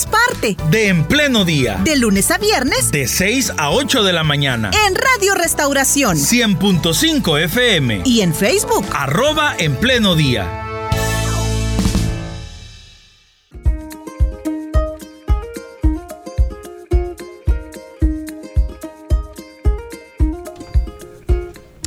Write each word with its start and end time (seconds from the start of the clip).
seamos 0.00 0.06
parte 0.06 0.56
de 0.70 0.88
En 0.88 1.04
Pleno 1.04 1.44
Día. 1.44 1.80
De 1.84 1.96
lunes 1.96 2.30
a 2.30 2.38
viernes. 2.38 2.90
De 2.90 3.06
6 3.06 3.54
a 3.56 3.70
8 3.70 4.02
de 4.02 4.12
la 4.12 4.24
mañana. 4.24 4.70
En 4.86 4.94
Radio 4.94 5.34
Restauración. 5.34 6.16
100.5 6.16 7.40
FM. 7.44 8.02
Y 8.04 8.20
en 8.20 8.34
Facebook. 8.34 8.84
Arroba 8.92 9.54
En 9.58 9.76
Pleno 9.76 10.14
Día. 10.14 10.66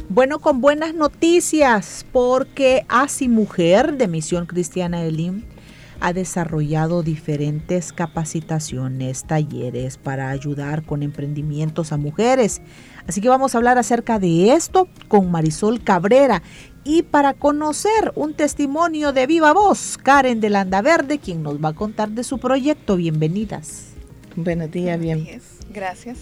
Bueno, 0.10 0.38
con 0.40 0.62
buenas 0.62 0.94
noticias, 0.94 2.06
porque 2.12 2.86
Así 2.88 3.28
Mujer 3.28 3.94
de 3.94 4.08
Misión 4.08 4.46
Cristiana 4.46 5.04
Elim 5.04 5.42
ha 6.04 6.12
desarrollado 6.12 7.02
diferentes 7.02 7.94
capacitaciones, 7.94 9.24
talleres 9.24 9.98
para 9.98 10.32
ayudar 10.32 10.84
con 10.84 11.02
emprendimientos 11.02 11.94
a 11.94 11.98
mujeres. 11.98 12.62
Así 13.08 13.22
que 13.22 13.30
vamos 13.30 13.56
a 13.56 13.58
hablar 13.58 13.78
acerca 13.78 14.20
de 14.20 14.52
esto 14.52 14.90
con 15.08 15.32
Marisol 15.32 15.82
Cabrera 15.82 16.44
y 16.84 17.04
para 17.04 17.34
conocer 17.34 18.12
un 18.16 18.34
testimonio 18.34 19.14
de 19.14 19.28
viva 19.28 19.54
voz, 19.54 19.98
Karen 19.98 20.42
de 20.42 20.50
Landaverde, 20.50 21.20
quien 21.20 21.42
nos 21.42 21.64
va 21.64 21.70
a 21.70 21.74
contar 21.74 22.10
de 22.10 22.26
su 22.26 22.38
proyecto. 22.38 22.98
Bienvenidas. 22.98 23.94
Buenos 24.36 24.72
días, 24.72 25.00
bien. 25.00 25.26
Gracias. 25.74 26.18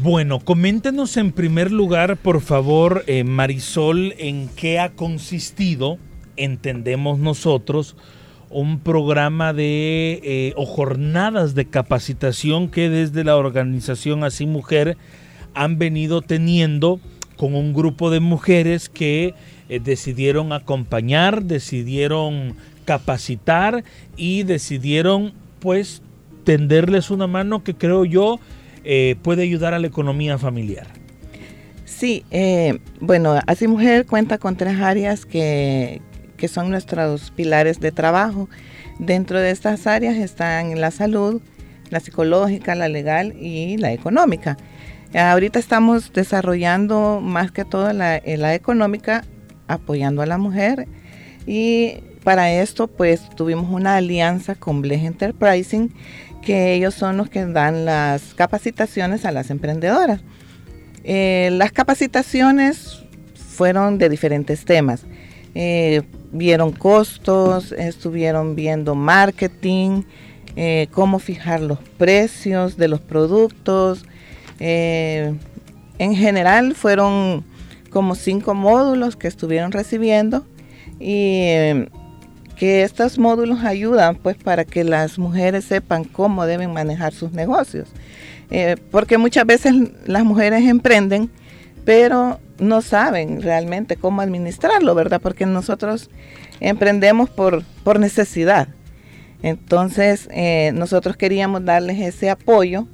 Bueno, 0.00 0.38
coméntenos 0.38 1.16
en 1.16 1.32
primer 1.32 1.72
lugar, 1.72 2.16
por 2.16 2.40
favor, 2.40 3.02
eh, 3.08 3.24
Marisol, 3.24 4.14
en 4.16 4.48
qué 4.50 4.78
ha 4.78 4.90
consistido, 4.90 5.98
entendemos 6.36 7.18
nosotros, 7.18 7.96
un 8.50 8.80
programa 8.80 9.52
de 9.52 10.20
eh, 10.22 10.52
o 10.56 10.64
jornadas 10.64 11.54
de 11.54 11.66
capacitación 11.66 12.68
que 12.68 12.88
desde 12.88 13.24
la 13.24 13.36
organización 13.36 14.24
Así 14.24 14.46
Mujer 14.46 14.96
han 15.54 15.78
venido 15.78 16.22
teniendo 16.22 17.00
con 17.36 17.54
un 17.54 17.72
grupo 17.72 18.10
de 18.10 18.20
mujeres 18.20 18.88
que 18.88 19.34
eh, 19.68 19.80
decidieron 19.80 20.52
acompañar, 20.52 21.44
decidieron 21.44 22.54
capacitar 22.84 23.84
y 24.16 24.44
decidieron 24.44 25.32
pues 25.60 26.02
tenderles 26.44 27.10
una 27.10 27.26
mano 27.26 27.62
que 27.62 27.74
creo 27.74 28.04
yo 28.04 28.40
eh, 28.84 29.16
puede 29.22 29.42
ayudar 29.42 29.74
a 29.74 29.78
la 29.78 29.86
economía 29.86 30.38
familiar. 30.38 30.86
Sí, 31.84 32.24
bueno, 33.00 33.40
Así 33.46 33.66
Mujer 33.66 34.06
cuenta 34.06 34.38
con 34.38 34.56
tres 34.56 34.78
áreas 34.78 35.26
que, 35.26 36.00
que 36.38 36.48
son 36.48 36.70
nuestros 36.70 37.30
pilares 37.32 37.80
de 37.80 37.92
trabajo. 37.92 38.48
Dentro 38.98 39.38
de 39.38 39.50
estas 39.50 39.86
áreas 39.86 40.16
están 40.16 40.80
la 40.80 40.90
salud, 40.90 41.42
la 41.90 42.00
psicológica, 42.00 42.74
la 42.74 42.88
legal 42.88 43.34
y 43.38 43.76
la 43.76 43.92
económica. 43.92 44.56
Ahorita 45.14 45.58
estamos 45.58 46.12
desarrollando 46.12 47.20
más 47.22 47.50
que 47.50 47.64
todo 47.64 47.92
la, 47.92 48.22
la 48.24 48.54
económica, 48.54 49.24
apoyando 49.66 50.22
a 50.22 50.26
la 50.26 50.38
mujer 50.38 50.86
y 51.46 52.02
para 52.24 52.52
esto 52.52 52.88
pues 52.88 53.28
tuvimos 53.30 53.70
una 53.70 53.96
alianza 53.96 54.54
con 54.54 54.82
Blech 54.82 55.02
Enterprising 55.02 55.92
que 56.42 56.74
ellos 56.74 56.94
son 56.94 57.16
los 57.16 57.30
que 57.30 57.44
dan 57.46 57.84
las 57.84 58.34
capacitaciones 58.34 59.24
a 59.24 59.32
las 59.32 59.50
emprendedoras. 59.50 60.20
Eh, 61.04 61.48
las 61.52 61.72
capacitaciones 61.72 63.02
fueron 63.34 63.98
de 63.98 64.08
diferentes 64.08 64.64
temas. 64.64 65.04
Eh, 65.54 66.02
vieron 66.32 66.72
costos, 66.72 67.72
estuvieron 67.72 68.54
viendo 68.54 68.94
marketing, 68.94 70.02
eh, 70.56 70.88
cómo 70.92 71.18
fijar 71.18 71.60
los 71.60 71.78
precios 71.98 72.76
de 72.76 72.88
los 72.88 73.00
productos. 73.00 74.04
Eh, 74.60 75.34
en 75.98 76.14
general 76.14 76.74
fueron 76.74 77.44
como 77.90 78.14
cinco 78.14 78.54
módulos 78.54 79.16
que 79.16 79.28
estuvieron 79.28 79.72
recibiendo 79.72 80.46
y 81.00 81.86
que 82.56 82.82
estos 82.82 83.18
módulos 83.18 83.64
ayudan 83.64 84.16
pues 84.16 84.36
para 84.36 84.64
que 84.64 84.84
las 84.84 85.18
mujeres 85.18 85.64
sepan 85.64 86.04
cómo 86.04 86.44
deben 86.44 86.72
manejar 86.72 87.12
sus 87.14 87.32
negocios. 87.32 87.88
porque 88.90 89.18
muchas 89.18 89.44
veces 89.46 89.74
las 90.06 90.24
mujeres 90.24 90.66
emprenden, 90.66 91.30
pero 91.84 92.40
no 92.58 92.82
saben 92.82 93.42
realmente 93.42 93.96
cómo 93.96 94.20
administrarlo, 94.20 94.94
¿verdad? 94.94 95.20
Porque 95.20 95.46
nosotros 95.46 96.10
emprendemos 96.60 97.30
por, 97.30 97.64
por 97.84 98.00
necesidad. 98.00 98.68
Entonces, 99.42 100.28
eh, 100.32 100.72
nosotros 100.74 101.16
queríamos 101.16 101.64
darles 101.64 102.00
ese 102.00 102.30
apoyo 102.30 102.86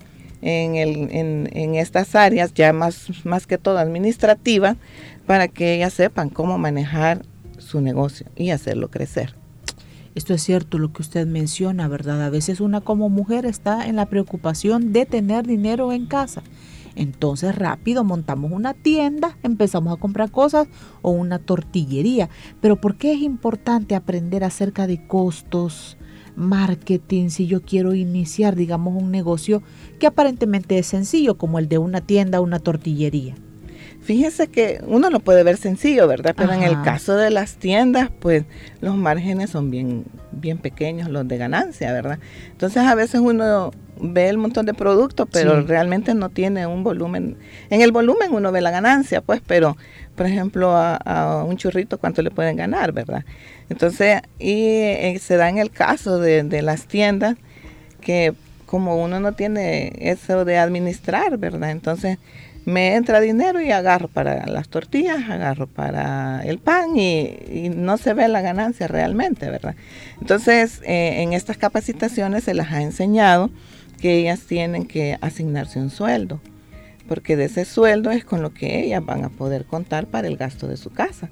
en, 0.43 0.77
el, 0.77 1.09
en, 1.53 1.75
estas 1.75 2.15
áreas, 2.15 2.53
ya 2.53 2.73
más, 2.73 3.25
más 3.25 3.47
que 3.47 3.57
todo 3.57 3.79
administrativa, 3.79 4.77
para 5.27 5.49
que 5.49 5.75
ellas 5.75 5.95
sepan 5.95 6.29
cómo 6.29 6.59
manejar 6.59 7.25
su 7.57 7.81
negocio 7.81 8.27
y 8.37 8.51
hacerlo 8.51 8.91
crecer. 8.91 9.35
Esto 10.15 10.35
es 10.35 10.43
cierto 10.43 10.79
lo 10.79 10.93
que 10.93 11.03
usted 11.03 11.27
menciona, 11.27 11.89
¿verdad? 11.89 12.23
A 12.23 12.31
veces 12.31 12.61
una 12.61 12.83
como 12.83 13.09
mujer 13.09 13.47
está 13.47 13.87
en 13.87 13.97
la 13.97 14.07
preocupación 14.07 14.93
de 14.93 15.07
tener 15.07 15.47
dinero 15.47 15.93
en 15.93 16.07
casa 16.07 16.43
entonces 16.97 17.55
rápido 17.55 18.05
montamos 18.05 18.53
una 18.53 18.75
tienda, 18.75 19.37
empezamos 19.43 19.97
a 19.97 20.01
comprar 20.01 20.31
cosas 20.31 20.69
o 21.03 21.11
una 21.11 21.39
tortillería. 21.39 22.29
Pero 22.61 22.81
¿por 22.81 22.97
qué 22.97 23.13
es 23.13 23.21
importante 23.21 23.95
aprender 23.95 24.45
acerca 24.45 24.87
de 24.87 25.07
costos? 25.07 25.97
marketing 26.37 27.29
si 27.29 27.47
yo 27.47 27.63
quiero 27.63 27.95
iniciar, 27.95 28.57
digamos, 28.57 29.01
un 29.01 29.11
negocio 29.11 29.63
que 29.99 30.07
aparentemente 30.07 30.79
es 30.79 30.87
sencillo, 30.87 31.37
como 31.39 31.59
el 31.59 31.69
de 31.69 31.79
una 31.79 32.01
tienda 32.01 32.41
o 32.41 32.43
una 32.43 32.59
tortillería? 32.59 33.35
Fíjese 34.01 34.49
que 34.49 34.83
uno 34.87 35.09
lo 35.09 35.21
puede 35.21 35.43
ver 35.45 35.57
sencillo, 35.57 36.07
¿verdad? 36.07 36.35
Pero 36.37 36.53
en 36.53 36.63
el 36.63 36.83
caso 36.83 37.17
de 37.17 37.31
las 37.31 37.57
tiendas, 37.57 38.11
pues 38.21 38.45
los 38.83 38.97
márgenes 38.97 39.49
son 39.49 39.71
bien, 39.71 40.05
bien 40.31 40.59
pequeños, 40.59 41.09
los 41.09 41.27
de 41.27 41.39
ganancia, 41.39 41.91
¿verdad? 41.91 42.19
Entonces 42.51 42.83
a 42.83 42.95
veces 42.95 43.21
uno 43.23 43.71
ve 44.01 44.29
el 44.29 44.39
montón 44.39 44.67
de 44.67 44.75
productos, 44.75 45.29
pero 45.31 45.63
realmente 45.63 46.15
no 46.15 46.29
tiene 46.29 46.67
un 46.67 46.83
volumen. 46.85 47.37
En 47.71 47.81
el 47.81 47.93
volumen 47.93 48.33
uno 48.33 48.53
ve 48.53 48.61
la 48.61 48.71
ganancia, 48.71 49.21
pues, 49.21 49.41
pero, 49.47 49.77
por 50.17 50.27
ejemplo, 50.27 50.73
a, 50.75 51.45
un 51.47 51.57
churrito, 51.57 51.99
¿cuánto 51.99 52.23
le 52.23 52.31
pueden 52.31 52.57
ganar, 52.57 52.93
verdad? 52.93 53.25
Entonces, 53.69 54.23
y 54.39 54.67
eh, 54.67 55.19
se 55.21 55.37
da 55.37 55.49
en 55.49 55.59
el 55.59 55.71
caso 55.71 56.19
de, 56.19 56.43
de, 56.43 56.63
las 56.63 56.87
tiendas 56.87 57.37
que 58.01 58.35
como 58.67 59.03
uno 59.03 59.21
no 59.21 59.33
tiene 59.33 59.93
eso 59.99 60.45
de 60.45 60.59
administrar, 60.59 61.39
¿verdad? 61.39 61.71
Entonces, 61.71 62.19
me 62.65 62.95
entra 62.95 63.21
dinero 63.21 63.61
y 63.61 63.71
agarro 63.71 64.09
para 64.09 64.47
las 64.47 64.69
tortillas, 64.69 65.29
agarro 65.29 65.67
para 65.67 66.43
el 66.45 66.59
pan 66.59 66.97
y, 66.97 67.71
no 67.75 67.99
se 67.99 68.15
ve 68.15 68.29
la 68.29 68.41
ganancia 68.41 68.89
realmente, 68.89 69.51
¿verdad? 69.51 69.75
Entonces, 70.21 70.81
eh, 70.85 71.23
en 71.23 71.33
estas 71.33 71.57
capacitaciones 71.57 72.45
se 72.45 72.55
las 72.55 72.73
ha 72.73 72.83
enseñado 72.83 73.51
que 74.01 74.19
ellas 74.19 74.41
tienen 74.41 74.87
que 74.87 75.19
asignarse 75.21 75.79
un 75.79 75.91
sueldo, 75.91 76.41
porque 77.09 77.37
de 77.37 77.45
ese 77.45 77.65
sueldo 77.65 78.11
es 78.11 78.25
con 78.25 78.43
lo 78.43 78.53
que 78.53 78.85
ellas 78.85 79.05
van 79.05 79.25
a 79.25 79.29
poder 79.29 79.65
contar 79.65 80.07
para 80.07 80.29
el 80.29 80.37
gasto 80.37 80.69
de 80.69 80.77
su 80.77 80.91
casa. 80.91 81.31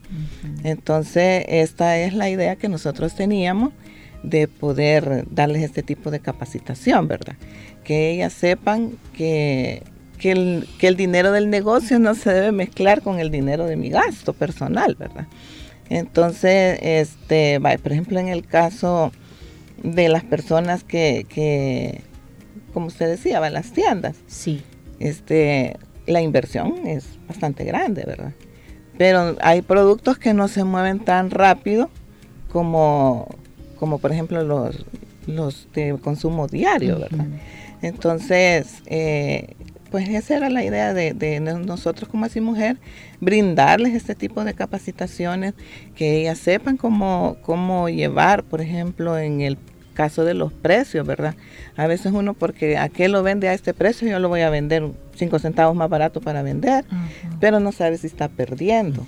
Entonces, 0.65 1.45
esta 1.49 1.99
es 1.99 2.15
la 2.15 2.29
idea 2.29 2.57
que 2.57 2.69
nosotros 2.69 3.15
teníamos 3.15 3.73
de 4.23 4.49
poder 4.49 5.27
darles 5.31 5.63
este 5.63 5.83
tipo 5.83 6.11
de 6.11 6.21
capacitación, 6.21 7.09
¿verdad? 7.09 7.37
Que 7.85 8.11
ellas 8.11 8.33
sepan 8.33 8.93
que, 9.15 9.83
que, 10.19 10.33
el, 10.33 10.69
que 10.79 10.89
el 10.89 10.97
dinero 10.97 11.33
del 11.33 11.51
negocio 11.51 11.99
no 11.99 12.15
se 12.15 12.33
debe 12.33 12.53
mezclar 12.53 13.03
con 13.03 13.19
el 13.19 13.31
dinero 13.31 13.67
de 13.67 13.77
mi 13.77 13.89
gasto 13.89 14.33
personal, 14.33 14.95
¿verdad? 14.99 15.27
Entonces, 15.89 16.79
este, 16.83 17.61
por 17.61 17.93
ejemplo, 17.93 18.19
en 18.19 18.29
el 18.29 18.47
caso 18.47 19.13
de 19.83 20.09
las 20.09 20.23
personas 20.25 20.85
que, 20.85 21.27
que 21.29 22.03
como 22.73 22.87
usted 22.87 23.09
decía, 23.09 23.41
va 23.41 23.51
las 23.51 23.73
tiendas. 23.73 24.17
Sí. 24.27 24.63
Este, 24.99 25.77
la 26.07 26.21
inversión 26.21 26.87
es 26.87 27.07
bastante 27.29 27.65
grande, 27.65 28.05
¿verdad? 28.07 28.33
Pero 28.99 29.37
hay 29.41 29.63
productos 29.63 30.19
que 30.19 30.35
no 30.35 30.49
se 30.49 30.65
mueven 30.65 31.01
tan 31.01 31.31
rápido 31.31 31.91
como, 32.51 33.29
como 33.79 33.99
por 33.99 34.13
ejemplo 34.13 34.43
los, 34.45 34.85
los 35.27 35.69
de 35.73 35.97
consumo 36.01 36.47
diario, 36.47 36.99
¿verdad? 36.99 37.27
Entonces, 37.81 38.83
eh, 38.87 39.55
pues 39.91 40.09
esa 40.09 40.37
era 40.37 40.49
la 40.49 40.65
idea 40.65 40.95
de, 40.95 41.41
nosotros 41.41 42.09
como 42.09 42.25
así 42.25 42.41
mujer, 42.41 42.79
brindarles 43.21 43.95
este 43.95 44.15
tipo 44.15 44.45
de 44.45 44.55
capacitaciones, 44.55 45.55
que 45.95 46.21
ellas 46.21 46.39
sepan 46.39 46.77
cómo, 46.77 47.37
cómo 47.43 47.89
llevar, 47.89 48.45
por 48.45 48.61
ejemplo, 48.61 49.19
en 49.19 49.41
el 49.43 49.59
caso 49.93 50.25
de 50.25 50.35
los 50.35 50.53
precios, 50.53 51.07
¿verdad? 51.07 51.35
A 51.77 51.87
veces 51.87 52.13
uno 52.13 52.35
porque 52.35 52.77
aquel 52.77 53.13
lo 53.13 53.23
vende 53.23 53.49
a 53.49 53.55
este 53.55 53.75
precio, 53.75 54.09
yo 54.09 54.19
lo 54.19 54.29
voy 54.29 54.41
a 54.41 54.51
vender 54.51 54.91
cinco 55.15 55.39
centavos 55.39 55.77
más 55.77 55.89
barato 55.89 56.21
para 56.21 56.43
vender, 56.43 56.85
pero 57.41 57.61
no 57.61 57.73
sabe 57.73 57.99
si 57.99 58.07
está 58.07 58.29
perdiendo. 58.29 59.07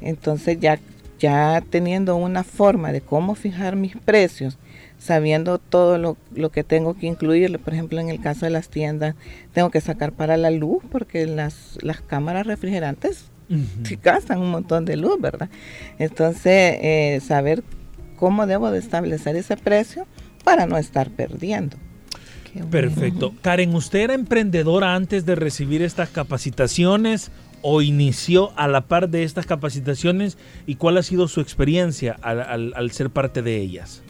Entonces 0.00 0.58
ya, 0.60 0.78
ya 1.18 1.62
teniendo 1.68 2.16
una 2.16 2.44
forma 2.44 2.92
de 2.92 3.00
cómo 3.00 3.34
fijar 3.34 3.76
mis 3.76 3.96
precios, 3.96 4.58
sabiendo 4.98 5.58
todo 5.58 5.98
lo, 5.98 6.50
que 6.50 6.62
tengo 6.62 6.94
que 6.94 7.06
incluir, 7.06 7.58
por 7.58 7.72
ejemplo 7.72 8.00
en 8.00 8.10
el 8.10 8.20
caso 8.20 8.44
de 8.44 8.50
las 8.50 8.68
tiendas, 8.68 9.14
tengo 9.52 9.70
que 9.70 9.80
sacar 9.80 10.12
para 10.12 10.36
la 10.36 10.50
luz 10.50 10.82
porque 10.90 11.26
las, 11.26 11.78
las 11.82 12.00
cámaras 12.00 12.46
refrigerantes 12.46 13.30
gastan 14.02 14.40
un 14.40 14.50
montón 14.50 14.84
de 14.84 14.96
luz, 14.96 15.20
¿verdad? 15.20 15.48
Entonces, 15.98 16.76
eh, 16.80 17.20
saber 17.26 17.64
cómo 18.20 18.46
debo 18.46 18.70
de 18.70 18.78
establecer 18.78 19.34
ese 19.34 19.56
precio 19.56 20.06
para 20.44 20.66
no 20.66 20.76
estar 20.76 21.10
perdiendo. 21.10 21.76
Perfecto. 22.70 23.32
Karen, 23.42 23.74
¿usted 23.74 24.00
era 24.00 24.14
emprendedora 24.14 24.94
antes 24.94 25.24
de 25.24 25.36
recibir 25.36 25.82
estas 25.82 26.10
capacitaciones 26.10 27.30
o 27.62 27.80
inició 27.80 28.52
a 28.56 28.68
la 28.68 28.82
par 28.82 29.08
de 29.08 29.22
estas 29.22 29.46
capacitaciones 29.46 30.36
y 30.66 30.74
cuál 30.74 30.98
ha 30.98 31.02
sido 31.02 31.28
su 31.28 31.40
experiencia 31.40 32.16
al, 32.22 32.90
ser 32.90 33.10
parte 33.10 33.40
de 33.40 33.56
ellas? 33.56 34.02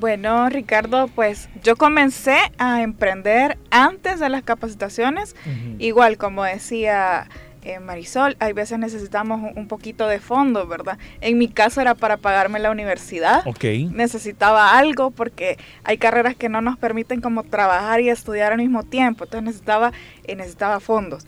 Bueno, 0.00 0.48
Ricardo, 0.50 1.08
pues 1.08 1.48
yo 1.62 1.76
comencé 1.76 2.36
a 2.58 2.82
emprender 2.82 3.56
antes 3.70 4.20
de 4.20 4.28
las 4.28 4.42
capacitaciones, 4.42 5.34
igual 5.78 6.18
como 6.18 6.44
decía 6.44 7.28
eh, 7.66 7.80
Marisol, 7.80 8.36
hay 8.38 8.52
veces 8.52 8.78
necesitamos 8.78 9.52
un 9.56 9.66
poquito 9.66 10.06
de 10.06 10.20
fondo, 10.20 10.68
¿verdad? 10.68 10.98
En 11.20 11.36
mi 11.36 11.48
caso 11.48 11.80
era 11.80 11.96
para 11.96 12.16
pagarme 12.16 12.60
la 12.60 12.70
universidad. 12.70 13.42
Ok. 13.44 13.64
Necesitaba 13.90 14.78
algo 14.78 15.10
porque 15.10 15.58
hay 15.82 15.98
carreras 15.98 16.36
que 16.36 16.48
no 16.48 16.60
nos 16.60 16.78
permiten 16.78 17.20
como 17.20 17.42
trabajar 17.42 18.00
y 18.00 18.08
estudiar 18.08 18.52
al 18.52 18.58
mismo 18.58 18.84
tiempo. 18.84 19.24
Entonces 19.24 19.42
necesitaba, 19.42 19.90
eh, 20.28 20.36
necesitaba 20.36 20.78
fondos. 20.78 21.26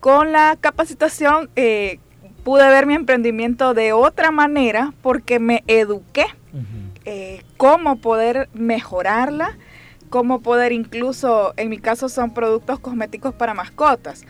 Con 0.00 0.32
la 0.32 0.56
capacitación 0.60 1.48
eh, 1.54 2.00
pude 2.42 2.68
ver 2.68 2.86
mi 2.86 2.94
emprendimiento 2.94 3.72
de 3.72 3.92
otra 3.92 4.32
manera 4.32 4.92
porque 5.00 5.38
me 5.38 5.62
eduqué 5.68 6.26
cómo 7.56 7.96
poder 7.96 8.50
mejorarla, 8.52 9.56
cómo 10.10 10.40
poder 10.40 10.72
incluso, 10.72 11.54
en 11.56 11.70
mi 11.70 11.78
caso 11.78 12.10
son 12.10 12.34
productos 12.34 12.80
cosméticos 12.80 13.32
para 13.32 13.54
mascotas 13.54 14.26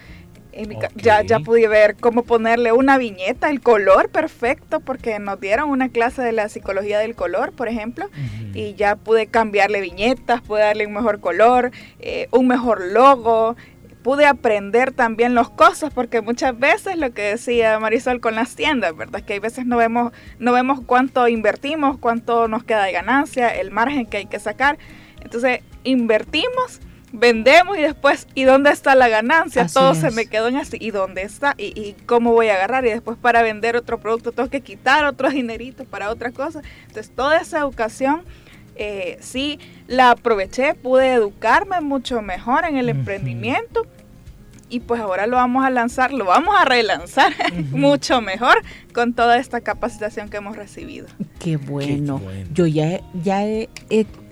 ya, 0.96 1.22
ya 1.22 1.40
pude 1.40 1.68
ver 1.68 1.96
cómo 1.96 2.22
ponerle 2.22 2.72
una 2.72 2.98
viñeta, 2.98 3.50
el 3.50 3.60
color 3.60 4.08
perfecto, 4.08 4.80
porque 4.80 5.18
nos 5.18 5.40
dieron 5.40 5.70
una 5.70 5.88
clase 5.88 6.22
de 6.22 6.32
la 6.32 6.48
psicología 6.48 6.98
del 6.98 7.14
color, 7.14 7.52
por 7.52 7.68
ejemplo, 7.68 8.08
y 8.54 8.74
ya 8.74 8.96
pude 8.96 9.26
cambiarle 9.26 9.80
viñetas, 9.80 10.40
pude 10.40 10.60
darle 10.60 10.86
un 10.86 10.94
mejor 10.94 11.20
color, 11.20 11.70
eh, 12.00 12.28
un 12.32 12.48
mejor 12.48 12.82
logo, 12.92 13.56
pude 14.02 14.26
aprender 14.26 14.92
también 14.92 15.34
los 15.34 15.50
cosas, 15.50 15.92
porque 15.92 16.20
muchas 16.20 16.58
veces 16.58 16.96
lo 16.96 17.12
que 17.12 17.22
decía 17.22 17.78
Marisol 17.78 18.20
con 18.20 18.34
las 18.34 18.56
tiendas, 18.56 18.96
¿verdad? 18.96 19.22
Que 19.22 19.34
hay 19.34 19.38
veces 19.38 19.66
no 19.66 19.76
vemos, 19.76 20.12
no 20.38 20.52
vemos 20.52 20.80
cuánto 20.86 21.28
invertimos, 21.28 21.98
cuánto 21.98 22.48
nos 22.48 22.64
queda 22.64 22.84
de 22.84 22.92
ganancia, 22.92 23.48
el 23.48 23.70
margen 23.70 24.06
que 24.06 24.18
hay 24.18 24.26
que 24.26 24.38
sacar. 24.40 24.78
Entonces, 25.20 25.60
invertimos 25.84 26.80
vendemos 27.12 27.78
y 27.78 27.82
después, 27.82 28.26
¿y 28.34 28.44
dónde 28.44 28.70
está 28.70 28.94
la 28.94 29.08
ganancia? 29.08 29.66
Todo 29.66 29.94
se 29.94 30.10
me 30.10 30.26
quedó 30.26 30.48
en 30.48 30.56
así, 30.56 30.76
¿y 30.80 30.90
dónde 30.90 31.22
está? 31.22 31.54
¿Y, 31.58 31.94
cómo 32.06 32.32
voy 32.32 32.48
a 32.48 32.54
agarrar? 32.54 32.84
Y 32.86 32.90
después 32.90 33.16
para 33.16 33.42
vender 33.42 33.76
otro 33.76 33.98
producto 33.98 34.32
tengo 34.32 34.50
que 34.50 34.60
quitar 34.60 35.04
otros 35.04 35.32
dineritos 35.32 35.86
para 35.86 36.10
otra 36.10 36.32
cosa. 36.32 36.62
Entonces, 36.86 37.10
toda 37.14 37.38
esa 37.38 37.58
educación, 37.58 38.22
eh, 38.76 39.18
sí, 39.20 39.58
la 39.86 40.10
aproveché, 40.10 40.74
pude 40.74 41.12
educarme 41.12 41.80
mucho 41.80 42.22
mejor 42.22 42.64
en 42.64 42.76
el 42.76 42.88
emprendimiento. 42.88 43.86
Y 44.70 44.80
pues 44.80 45.00
ahora 45.00 45.26
lo 45.26 45.36
vamos 45.36 45.64
a 45.64 45.70
lanzar, 45.70 46.12
lo 46.12 46.26
vamos 46.26 46.54
a 46.58 46.66
relanzar 46.66 47.32
mucho 47.70 48.20
mejor 48.20 48.62
con 48.92 49.14
toda 49.14 49.38
esta 49.38 49.62
capacitación 49.62 50.28
que 50.28 50.36
hemos 50.36 50.56
recibido. 50.56 51.06
Qué 51.38 51.56
bueno. 51.56 52.20
Yo 52.52 52.66
ya, 52.66 53.00
ya 53.14 53.46
he 53.46 53.70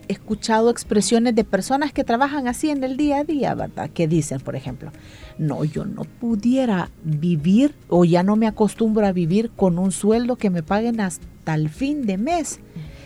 escuchado 0.09 0.71
expresiones 0.71 1.35
de 1.35 1.45
personas 1.45 1.93
que 1.93 2.05
trabajan 2.05 2.49
así 2.49 2.71
en 2.71 2.83
el 2.85 2.97
día 2.97 3.19
a 3.19 3.25
día, 3.25 3.55
¿verdad? 3.55 3.91
Que 3.91 4.09
dicen, 4.09 4.41
por 4.41 4.57
ejemplo, 4.57 4.91
no, 5.39 5.65
yo 5.65 5.85
no 5.85 6.05
pudiera 6.05 6.91
vivir 7.05 7.75
o 7.89 8.05
ya 8.05 8.23
no 8.23 8.37
me 8.37 8.47
acostumbro 8.47 9.07
a 9.07 9.13
vivir 9.13 9.51
con 9.51 9.79
un 9.79 9.93
sueldo 9.93 10.37
que 10.37 10.51
me 10.51 10.63
paguen 10.63 11.01
hasta 11.01 11.55
el 11.55 11.69
fin 11.69 12.07
de 12.07 12.19
mes, 12.19 12.61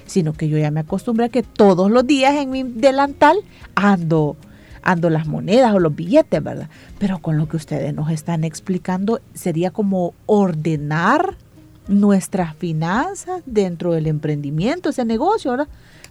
sino 0.06 0.32
que 0.32 0.48
yo 0.48 0.58
ya 0.58 0.70
me 0.70 0.80
acostumbro 0.80 1.24
a 1.24 1.28
que 1.28 1.42
todos 1.42 1.90
los 1.90 2.06
días 2.06 2.34
en 2.34 2.50
mi 2.50 2.62
delantal 2.62 3.38
ando 3.74 4.36
ando 4.82 5.10
las 5.10 5.26
monedas 5.26 5.74
o 5.74 5.78
los 5.78 5.94
billetes, 5.94 6.42
¿verdad? 6.42 6.70
Pero 6.98 7.18
con 7.18 7.36
lo 7.36 7.48
que 7.48 7.56
ustedes 7.56 7.94
nos 7.94 8.10
están 8.10 8.44
explicando 8.44 9.20
sería 9.34 9.70
como 9.70 10.14
ordenar 10.24 11.36
nuestras 11.88 12.56
finanzas 12.56 13.42
dentro 13.46 13.92
del 13.92 14.06
emprendimiento, 14.06 14.90
ese 14.90 15.04
negocio, 15.04 15.50
¿verdad? 15.50 15.68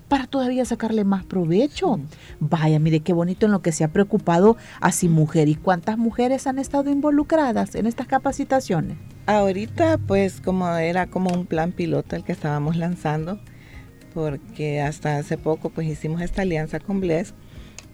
Para 0.10 0.28
todavía 0.28 0.66
sacarle 0.66 1.06
más 1.06 1.24
provecho. 1.24 2.00
Vaya, 2.40 2.80
mire 2.80 3.00
qué 3.00 3.14
bonito 3.14 3.46
en 3.46 3.54
lo 3.54 3.62
que 3.62 3.72
se 3.72 3.84
ha 3.84 3.90
preocupado 3.90 4.58
así 4.82 5.08
mujer. 5.08 5.48
¿Y 5.48 5.56
cuántas 5.56 5.98
mujeres 5.98 6.48
han 6.48 6.60
estado 6.60 6.90
involucradas 6.90 7.76
en 7.76 7.86
estas 7.86 8.08
capacitaciones? 8.08 8.98
Ahorita, 9.28 10.00
pues 10.00 10.42
como 10.42 10.68
era 10.76 11.08
como 11.08 11.32
un 11.32 11.46
plan 11.46 11.72
piloto 11.72 12.16
el 12.16 12.24
que 12.24 12.32
estábamos 12.32 12.76
lanzando, 12.76 13.40
porque 14.14 14.82
hasta 14.82 15.18
hace 15.18 15.38
poco 15.38 15.70
pues 15.70 15.88
hicimos 15.88 16.22
esta 16.22 16.42
alianza 16.42 16.80
con 16.80 17.00
Bless. 17.00 17.36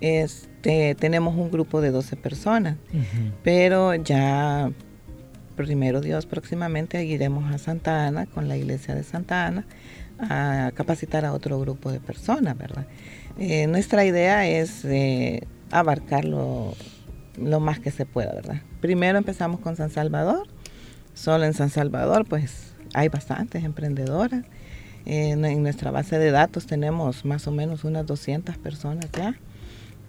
Este, 0.02 0.96
tenemos 0.96 1.36
un 1.36 1.52
grupo 1.52 1.82
de 1.82 1.92
12 1.92 2.16
personas, 2.16 2.78
pero 3.44 3.96
ya 3.96 4.72
primero 5.56 6.02
Dios 6.02 6.26
próximamente 6.26 7.04
iremos 7.06 7.54
a 7.54 7.58
Santa 7.58 8.08
Ana 8.08 8.26
con 8.26 8.48
la 8.48 8.58
iglesia 8.58 8.94
de 8.94 9.04
Santa 9.04 9.46
Ana 9.46 9.66
a 10.20 10.72
capacitar 10.76 11.26
a 11.26 11.34
otro 11.34 11.60
grupo 11.60 11.92
de 11.92 12.00
personas, 12.00 12.58
¿verdad? 12.58 12.88
Eh, 13.38 13.68
nuestra 13.68 14.06
idea 14.06 14.48
es 14.48 14.86
eh, 14.86 15.48
abarcarlo 15.72 16.74
lo 17.38 17.60
más 17.60 17.80
que 17.80 17.92
se 17.92 18.06
pueda, 18.06 18.34
¿verdad? 18.34 18.62
Primero 18.82 19.18
empezamos 19.18 19.60
con 19.60 19.76
San 19.76 19.90
Salvador. 19.90 20.48
Solo 21.14 21.46
en 21.46 21.54
San 21.54 21.70
Salvador, 21.70 22.26
pues 22.28 22.76
hay 22.94 23.10
bastantes 23.10 23.64
emprendedoras. 23.64 24.46
en 25.06 25.64
nuestra 25.64 25.92
base 25.92 26.18
de 26.18 26.32
datos 26.32 26.66
tenemos 26.66 27.26
más 27.26 27.48
o 27.48 27.52
menos 27.52 27.84
unas 27.84 28.06
200 28.06 28.58
personas 28.58 29.06
ya 29.12 29.36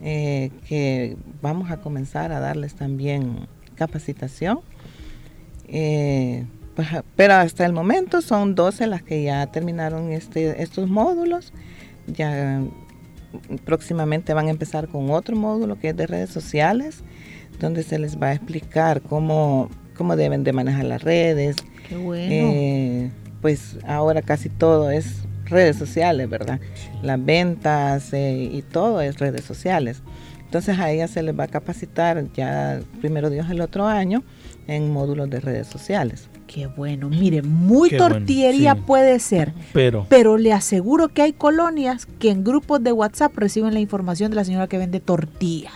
eh, 0.00 0.50
que 0.68 1.16
vamos 1.40 1.70
a 1.70 1.78
comenzar 1.78 2.32
a 2.32 2.40
darles 2.40 2.74
también 2.74 3.46
capacitación. 3.76 4.60
Pues, 5.68 6.46
pero 7.16 7.34
hasta 7.34 7.64
el 7.64 7.72
momento 7.72 8.20
son 8.20 8.54
12 8.54 8.86
las 8.86 9.02
que 9.02 9.22
ya 9.22 9.46
terminaron 9.46 10.12
este, 10.12 10.62
estos 10.62 10.88
módulos. 10.88 11.52
Ya 12.06 12.62
próximamente 13.64 14.34
van 14.34 14.48
a 14.48 14.50
empezar 14.50 14.88
con 14.88 15.10
otro 15.10 15.36
módulo 15.36 15.78
que 15.78 15.90
es 15.90 15.96
de 15.96 16.06
redes 16.06 16.30
sociales, 16.30 17.02
donde 17.60 17.82
se 17.82 17.98
les 17.98 18.20
va 18.20 18.28
a 18.28 18.32
explicar 18.34 19.00
cómo, 19.00 19.70
cómo 19.96 20.16
deben 20.16 20.44
de 20.44 20.52
manejar 20.52 20.84
las 20.84 21.02
redes. 21.02 21.56
Qué 21.88 21.96
bueno. 21.96 22.26
Eh, 22.30 23.10
pues 23.40 23.78
ahora 23.86 24.22
casi 24.22 24.48
todo 24.48 24.90
es 24.90 25.22
redes 25.44 25.76
sociales, 25.76 26.28
¿verdad? 26.28 26.60
Las 27.02 27.24
ventas 27.24 28.12
eh, 28.12 28.50
y 28.52 28.62
todo 28.62 29.00
es 29.00 29.18
redes 29.18 29.44
sociales. 29.44 30.02
Entonces 30.44 30.78
a 30.78 30.90
ella 30.90 31.08
se 31.08 31.22
les 31.22 31.38
va 31.38 31.44
a 31.44 31.48
capacitar 31.48 32.32
ya 32.32 32.80
primero 33.00 33.30
Dios 33.30 33.48
el 33.50 33.60
otro 33.60 33.86
año 33.86 34.22
en 34.66 34.92
módulos 34.92 35.28
de 35.30 35.40
redes 35.40 35.66
sociales. 35.66 36.28
Qué 36.46 36.68
bueno, 36.68 37.08
mire, 37.08 37.42
muy 37.42 37.90
tortillería 37.90 38.76
puede 38.76 39.18
ser, 39.18 39.52
pero, 39.72 40.06
pero 40.08 40.38
le 40.38 40.52
aseguro 40.52 41.08
que 41.08 41.22
hay 41.22 41.32
colonias 41.32 42.06
que 42.06 42.30
en 42.30 42.44
grupos 42.44 42.82
de 42.84 42.92
WhatsApp 42.92 43.36
reciben 43.36 43.74
la 43.74 43.80
información 43.80 44.30
de 44.30 44.36
la 44.36 44.44
señora 44.44 44.68
que 44.68 44.78
vende 44.78 45.00
tortillas. 45.00 45.74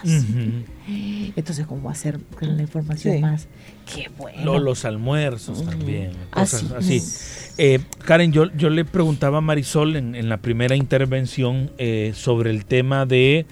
Entonces, 1.36 1.66
¿cómo 1.66 1.90
hacer 1.90 2.20
con 2.38 2.56
la 2.56 2.62
información 2.62 3.20
más? 3.20 3.48
Qué 3.92 4.10
bueno. 4.16 4.58
Los, 4.58 4.84
almuerzos 4.84 5.64
también, 5.64 6.12
cosas 6.30 6.70
así. 6.72 7.02
Eh, 7.58 7.80
Karen, 8.04 8.32
yo, 8.32 8.46
yo 8.56 8.70
le 8.70 8.84
preguntaba 8.84 9.38
a 9.38 9.40
Marisol 9.40 9.96
en, 9.96 10.28
la 10.28 10.38
primera 10.38 10.76
intervención 10.76 11.72
eh, 11.78 12.12
sobre 12.14 12.50
el 12.50 12.64
tema 12.64 13.06
de 13.06 13.46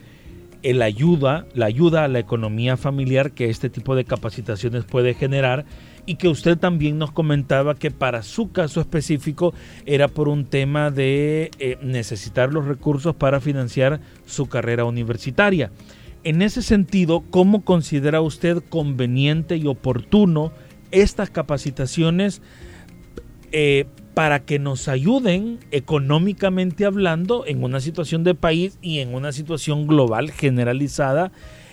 el 0.63 0.83
ayuda, 0.83 1.47
la 1.55 1.67
ayuda 1.67 2.05
a 2.05 2.09
la 2.09 2.19
economía 2.19 2.77
familiar 2.77 3.33
que 3.33 3.51
este 3.51 3.71
tipo 3.71 3.95
de 3.95 4.05
capacitaciones 4.05 4.85
puede 4.85 5.15
generar 5.15 5.67
y 6.09 6.15
que 6.15 6.29
usted 6.29 6.57
también 6.57 6.97
nos 6.97 7.13
comentaba 7.13 7.75
que 7.75 7.91
para 7.91 8.23
su 8.23 8.51
caso 8.51 8.81
específico 8.81 9.53
era 9.85 10.09
por 10.09 10.29
un 10.29 10.47
tema 10.47 10.91
de 10.91 11.51
eh, 11.59 11.77
necesitar 11.83 12.51
los 12.51 12.65
recursos 12.65 13.15
para 13.15 13.41
financiar 13.41 14.01
su 14.25 14.47
carrera 14.47 14.87
universitaria. 14.87 15.71
En 16.25 16.41
ese 16.41 16.63
sentido, 16.63 17.25
¿cómo 17.29 17.63
considera 17.63 18.23
usted 18.23 18.63
conveniente 18.71 19.59
y 19.59 19.67
oportuno 19.67 20.51
estas 20.93 21.29
capacitaciones 21.29 22.41
eh, 23.53 23.85
para 24.15 24.41
que 24.47 24.59
nos 24.59 24.89
ayuden 24.89 25.59
económicamente 25.73 26.87
hablando 26.87 27.45
en 27.47 27.63
una 27.63 27.81
situación 27.81 28.25
de 28.25 28.35
país 28.35 28.79
y 28.81 29.01
en 29.01 29.15
una 29.15 29.33
situación 29.33 29.87
global 29.87 30.31
generalizada 30.31 31.33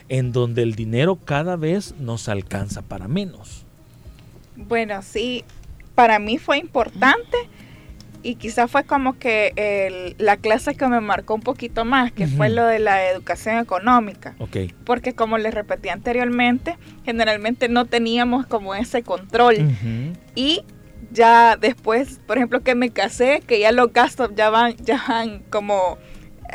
en 0.09 0.33
donde 0.33 0.63
el 0.63 0.75
dinero 0.75 1.15
cada 1.15 1.55
vez 1.55 1.95
nos 2.01 2.27
alcanza 2.27 2.81
para 2.81 3.07
menos? 3.07 3.64
Bueno, 4.55 5.01
sí, 5.01 5.43
para 5.95 6.19
mí 6.19 6.37
fue 6.37 6.57
importante 6.57 7.37
y 8.23 8.35
quizás 8.35 8.71
fue 8.71 8.83
como 8.85 9.19
que 9.19 10.15
la 10.17 10.37
clase 10.37 10.75
que 10.75 10.87
me 10.87 10.99
marcó 10.99 11.35
un 11.35 11.41
poquito 11.41 11.85
más, 11.85 12.11
que 12.11 12.25
fue 12.25 12.49
lo 12.49 12.65
de 12.65 12.79
la 12.79 13.07
educación 13.09 13.59
económica. 13.59 14.35
Okay. 14.39 14.73
Porque 14.83 15.13
como 15.13 15.37
les 15.37 15.53
repetí 15.53 15.89
anteriormente, 15.89 16.77
generalmente 17.03 17.69
no 17.69 17.85
teníamos 17.85 18.47
como 18.47 18.73
ese 18.73 19.03
control. 19.03 19.57
Y 20.33 20.63
ya 21.11 21.55
después, 21.55 22.19
por 22.25 22.37
ejemplo, 22.37 22.61
que 22.61 22.73
me 22.73 22.89
casé, 22.89 23.41
que 23.45 23.59
ya 23.59 23.71
los 23.71 23.93
gastos 23.93 24.31
ya 24.35 24.49
van, 24.49 24.75
ya 24.77 25.03
van 25.07 25.43
como 25.51 25.99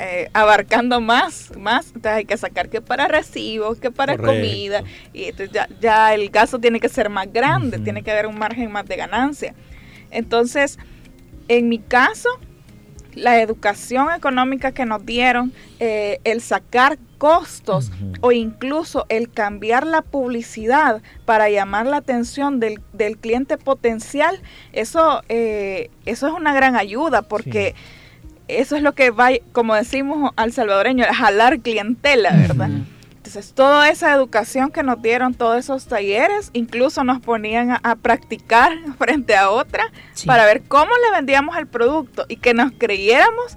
eh, 0.01 0.31
abarcando 0.33 1.01
más, 1.01 1.53
más, 1.59 1.89
entonces 1.89 2.13
hay 2.13 2.25
que 2.25 2.37
sacar 2.37 2.71
que 2.71 2.81
para 2.81 3.07
recibos, 3.07 3.79
que 3.79 3.91
para 3.91 4.17
comida, 4.17 4.83
y 5.13 5.25
entonces 5.25 5.53
ya, 5.53 5.69
ya, 5.81 6.15
el 6.15 6.31
gasto 6.31 6.59
tiene 6.59 6.81
que 6.81 6.89
ser 6.89 7.11
más 7.11 7.31
grande, 7.31 7.79
tiene 7.79 8.03
que 8.03 8.11
haber 8.11 8.27
un 8.27 8.39
margen 8.39 8.73
más 8.73 8.87
de 8.87 8.97
ganancia. 8.97 9.55
Entonces, 10.11 10.79
en 11.49 11.69
mi 11.69 11.79
caso, 11.79 12.29
la 13.15 13.41
educación 13.41 14.09
económica 14.13 14.73
que 14.73 14.87
nos 14.87 15.05
dieron, 15.05 15.53
eh, 15.79 16.21
el 16.25 16.41
sacar 16.41 16.99
costos 17.19 17.91
o 18.23 18.33
incluso 18.33 19.05
el 19.11 19.31
cambiar 19.31 19.87
la 19.87 20.01
publicidad 20.01 21.03
para 21.27 21.51
llamar 21.51 21.87
la 21.87 21.99
atención 21.99 22.61
del, 22.61 22.81
cliente 23.21 23.59
potencial, 23.59 24.41
eso, 24.73 25.23
eh, 25.29 25.91
eso 26.07 26.29
es 26.29 26.33
una 26.33 26.55
gran 26.55 26.77
ayuda 26.77 27.23
porque 27.23 27.75
eso 28.59 28.77
es 28.77 28.83
lo 28.83 28.95
que 28.95 29.11
va, 29.11 29.31
como 29.53 29.75
decimos 29.75 30.33
al 30.37 30.53
salvadoreño, 30.53 31.05
jalar 31.13 31.61
clientela, 31.61 32.33
¿verdad? 32.33 32.71
Entonces, 33.31 33.53
toda 33.55 33.91
esa 33.91 34.13
educación 34.13 34.71
que 34.73 34.83
nos 34.83 35.01
dieron, 35.03 35.35
todos 35.35 35.59
esos 35.59 35.87
talleres, 35.87 36.51
incluso 36.53 37.05
nos 37.05 37.21
ponían 37.21 37.79
a, 37.83 37.97
practicar 37.97 38.73
frente 38.99 39.37
a 39.37 39.51
otra 39.51 39.85
para 40.27 40.45
ver 40.47 40.63
cómo 40.63 40.91
le 41.05 41.17
vendíamos 41.17 41.57
el 41.57 41.67
producto 41.67 42.25
y 42.29 42.37
que 42.37 42.55
nos 42.55 42.73
creyéramos 42.73 43.57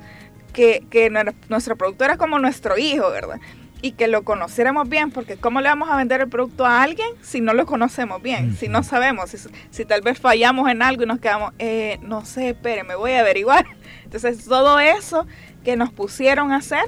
que, 0.54 1.10
nuestro 1.50 1.76
producto 1.76 2.06
era 2.06 2.18
como 2.18 2.40
nuestro 2.40 2.78
hijo, 2.78 3.10
¿verdad? 3.10 3.40
Y 3.82 3.94
que 3.94 4.08
lo 4.08 4.24
conociéramos 4.24 4.88
bien, 4.88 5.12
porque 5.12 5.38
¿cómo 5.38 5.60
le 5.60 5.70
vamos 5.70 5.90
a 5.90 5.98
vender 5.98 6.22
el 6.22 6.30
producto 6.30 6.66
a 6.66 6.84
alguien 6.84 7.08
si 7.22 7.42
no 7.42 7.54
lo 7.54 7.66
conocemos 7.66 8.22
bien? 8.22 8.56
Si 8.56 8.68
no 8.68 8.84
sabemos, 8.84 9.32
si, 9.72 9.86
tal 9.86 10.02
vez 10.02 10.20
fallamos 10.20 10.70
en 10.70 10.82
algo 10.82 11.04
y 11.04 11.06
nos 11.06 11.20
quedamos, 11.20 11.54
eh, 11.58 12.00
no 12.02 12.24
sé, 12.26 12.50
espere, 12.50 12.84
me 12.84 12.96
voy 12.96 13.12
a 13.14 13.22
averiguar. 13.22 13.66
Entonces, 14.14 14.46
todo 14.46 14.80
eso 14.80 15.26
que 15.64 15.76
nos 15.76 15.92
pusieron 15.92 16.52
a 16.52 16.58
hacer 16.58 16.84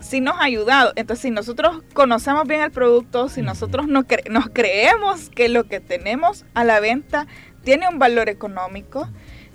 sí 0.00 0.20
nos 0.20 0.34
ha 0.36 0.44
ayudado. 0.44 0.92
Entonces, 0.96 1.22
si 1.22 1.30
nosotros 1.30 1.82
conocemos 1.94 2.46
bien 2.46 2.62
el 2.62 2.70
producto, 2.70 3.28
si 3.28 3.42
nosotros 3.42 3.86
nos, 3.86 4.04
nos 4.28 4.48
creemos 4.52 5.30
que 5.30 5.48
lo 5.48 5.64
que 5.64 5.80
tenemos 5.80 6.44
a 6.54 6.64
la 6.64 6.80
venta 6.80 7.26
tiene 7.62 7.88
un 7.88 7.98
valor 7.98 8.28
económico, 8.28 9.08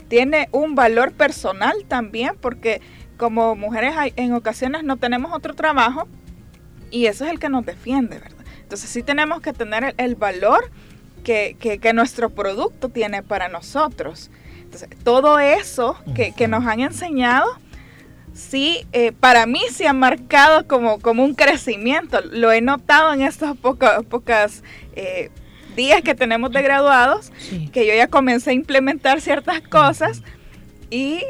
tiene 0.08 0.50
un 0.52 0.76
valor 0.76 1.12
personal 1.12 1.86
también, 1.88 2.36
porque 2.40 2.82
como 3.18 3.56
mujeres 3.56 3.94
en 4.16 4.34
ocasiones 4.34 4.84
no 4.84 4.98
tenemos 4.98 5.34
otro 5.34 5.54
trabajo 5.54 6.08
y 6.90 7.06
eso 7.08 7.26
es 7.26 7.32
el 7.32 7.40
que 7.40 7.50
nos 7.50 7.66
defiende, 7.66 8.18
¿verdad? 8.18 8.46
Entonces 8.62 8.90
sí 8.90 9.04
tenemos 9.04 9.42
que 9.42 9.52
tener 9.52 9.94
el, 9.98 10.16
valor 10.16 10.72
que, 11.24 11.58
que, 11.60 11.94
nuestro 11.94 12.30
producto 12.30 12.90
tiene 12.90 13.24
para 13.24 13.50
nosotros. 13.50 14.32
Entonces, 14.70 14.90
todo 15.04 15.40
eso 15.40 15.98
que, 16.14 16.32
que 16.32 16.48
nos 16.48 16.64
han 16.68 16.82
enseñado 16.82 17.58
sí, 18.34 18.86
eh, 18.94 19.12
para 19.12 19.48
mí 19.48 19.62
se 19.72 19.88
ha 19.88 19.94
marcado 19.94 20.68
como, 20.68 21.00
como 21.00 21.24
un 21.24 21.34
crecimiento. 21.34 22.22
Lo 22.22 22.52
he 22.52 22.62
notado 22.62 23.12
en 23.14 23.24
estos 23.24 23.58
pocos 23.58 24.06
pocas, 24.08 24.64
eh, 24.96 25.32
días 25.76 26.04
que 26.04 26.14
tenemos 26.14 26.52
de 26.52 26.62
graduados, 26.62 27.32
que 27.72 27.88
yo 27.88 27.94
ya 27.96 28.08
comencé 28.08 28.52
a 28.52 28.54
implementar 28.54 29.22
ciertas 29.22 29.62
cosas 29.62 30.22
y 30.90 31.24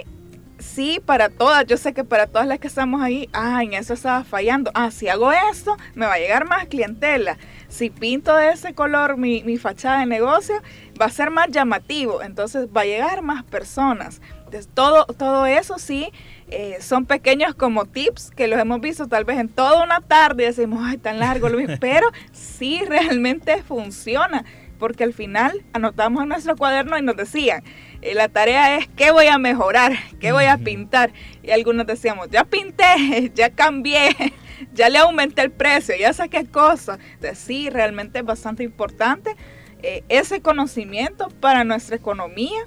sí, 0.59 0.99
para 1.05 1.29
todas, 1.29 1.65
yo 1.65 1.77
sé 1.77 1.93
que 1.93 2.03
para 2.03 2.27
todas 2.27 2.47
las 2.47 2.59
que 2.59 2.67
estamos 2.67 3.01
ahí, 3.01 3.29
ah, 3.33 3.63
en 3.63 3.73
eso 3.73 3.93
estaba 3.93 4.23
fallando. 4.23 4.71
Ah, 4.73 4.91
si 4.91 5.07
hago 5.07 5.31
esto, 5.31 5.77
me 5.95 6.05
va 6.05 6.13
a 6.13 6.19
llegar 6.19 6.45
más 6.45 6.65
clientela. 6.67 7.37
Si 7.67 7.89
pinto 7.89 8.35
de 8.35 8.51
ese 8.51 8.73
color 8.73 9.17
mi, 9.17 9.43
mi 9.43 9.57
fachada 9.57 9.99
de 9.99 10.05
negocio, 10.05 10.61
va 10.99 11.05
a 11.05 11.09
ser 11.09 11.31
más 11.31 11.47
llamativo, 11.49 12.21
entonces 12.21 12.67
va 12.75 12.81
a 12.81 12.85
llegar 12.85 13.21
más 13.21 13.43
personas. 13.43 14.21
Entonces, 14.45 14.69
todo, 14.73 15.05
todo 15.05 15.45
eso 15.45 15.77
sí 15.77 16.11
eh, 16.49 16.77
son 16.81 17.05
pequeños 17.05 17.53
como 17.55 17.85
tips 17.85 18.31
que 18.31 18.47
los 18.47 18.59
hemos 18.59 18.81
visto 18.81 19.07
tal 19.07 19.23
vez 19.23 19.37
en 19.37 19.47
toda 19.47 19.83
una 19.83 20.01
tarde 20.01 20.43
y 20.43 20.45
decimos, 20.47 20.81
ay, 20.83 20.97
tan 20.97 21.19
largo, 21.19 21.47
pero 21.79 22.09
sí 22.31 22.81
realmente 22.87 23.61
funciona, 23.63 24.43
porque 24.79 25.03
al 25.03 25.13
final 25.13 25.63
anotamos 25.73 26.23
en 26.23 26.29
nuestro 26.29 26.55
cuaderno 26.55 26.97
y 26.97 27.01
nos 27.01 27.15
decían, 27.15 27.63
eh, 28.01 28.15
la 28.15 28.27
tarea 28.27 28.77
es 28.77 28.87
qué 28.87 29.11
voy 29.11 29.27
a 29.27 29.37
mejorar, 29.37 29.93
qué 30.19 30.31
voy 30.31 30.45
a 30.45 30.57
pintar. 30.57 31.11
Y 31.43 31.51
algunos 31.51 31.85
decíamos, 31.85 32.29
ya 32.29 32.43
pinté, 32.43 33.31
ya 33.35 33.51
cambié, 33.51 34.15
ya 34.73 34.89
le 34.89 34.97
aumenté 34.97 35.43
el 35.43 35.51
precio, 35.51 35.95
ya 35.97 36.11
saqué 36.11 36.45
cosas. 36.45 36.99
Entonces 37.13 37.37
sí, 37.37 37.69
realmente 37.69 38.19
es 38.19 38.25
bastante 38.25 38.63
importante 38.63 39.35
eh, 39.81 40.03
ese 40.09 40.41
conocimiento 40.41 41.29
para 41.39 41.63
nuestra 41.63 41.95
economía, 41.95 42.65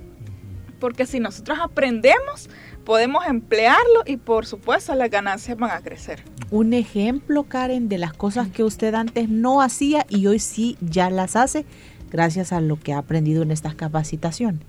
porque 0.80 1.06
si 1.06 1.20
nosotros 1.20 1.58
aprendemos, 1.60 2.48
podemos 2.84 3.26
emplearlo 3.26 4.02
y 4.06 4.16
por 4.16 4.46
supuesto 4.46 4.94
las 4.94 5.10
ganancias 5.10 5.56
van 5.56 5.70
a 5.70 5.80
crecer. 5.80 6.22
Un 6.50 6.74
ejemplo, 6.74 7.44
Karen, 7.44 7.88
de 7.88 7.98
las 7.98 8.12
cosas 8.12 8.48
que 8.48 8.64
usted 8.64 8.94
antes 8.94 9.28
no 9.28 9.62
hacía 9.62 10.06
y 10.08 10.26
hoy 10.26 10.38
sí 10.38 10.76
ya 10.80 11.10
las 11.10 11.36
hace 11.36 11.64
gracias 12.10 12.52
a 12.52 12.60
lo 12.60 12.78
que 12.78 12.92
ha 12.92 12.98
aprendido 12.98 13.42
en 13.42 13.50
estas 13.50 13.74
capacitaciones. 13.74 14.60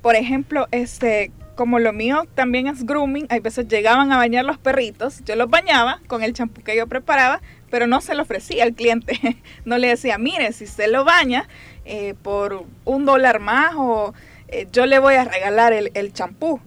Por 0.00 0.14
ejemplo, 0.14 0.68
este, 0.70 1.32
como 1.56 1.80
lo 1.80 1.92
mío 1.92 2.24
también 2.34 2.68
es 2.68 2.84
grooming, 2.84 3.26
hay 3.30 3.40
veces 3.40 3.66
llegaban 3.68 4.12
a 4.12 4.16
bañar 4.16 4.44
los 4.44 4.58
perritos, 4.58 5.22
yo 5.24 5.34
los 5.34 5.50
bañaba 5.50 6.00
con 6.06 6.22
el 6.22 6.32
champú 6.32 6.62
que 6.62 6.76
yo 6.76 6.86
preparaba, 6.86 7.42
pero 7.72 7.88
no 7.88 8.00
se 8.00 8.14
lo 8.14 8.22
ofrecía 8.22 8.62
al 8.62 8.74
cliente. 8.74 9.18
No 9.64 9.78
le 9.78 9.88
decía, 9.88 10.18
mire, 10.18 10.52
si 10.52 10.66
se 10.66 10.88
lo 10.88 11.04
baña 11.04 11.48
eh, 11.84 12.14
por 12.22 12.64
un 12.84 13.04
dólar 13.04 13.40
más 13.40 13.74
o 13.76 14.14
eh, 14.48 14.68
yo 14.70 14.86
le 14.86 14.98
voy 14.98 15.14
a 15.14 15.24
regalar 15.24 15.72
el 15.72 16.12
champú 16.12 16.60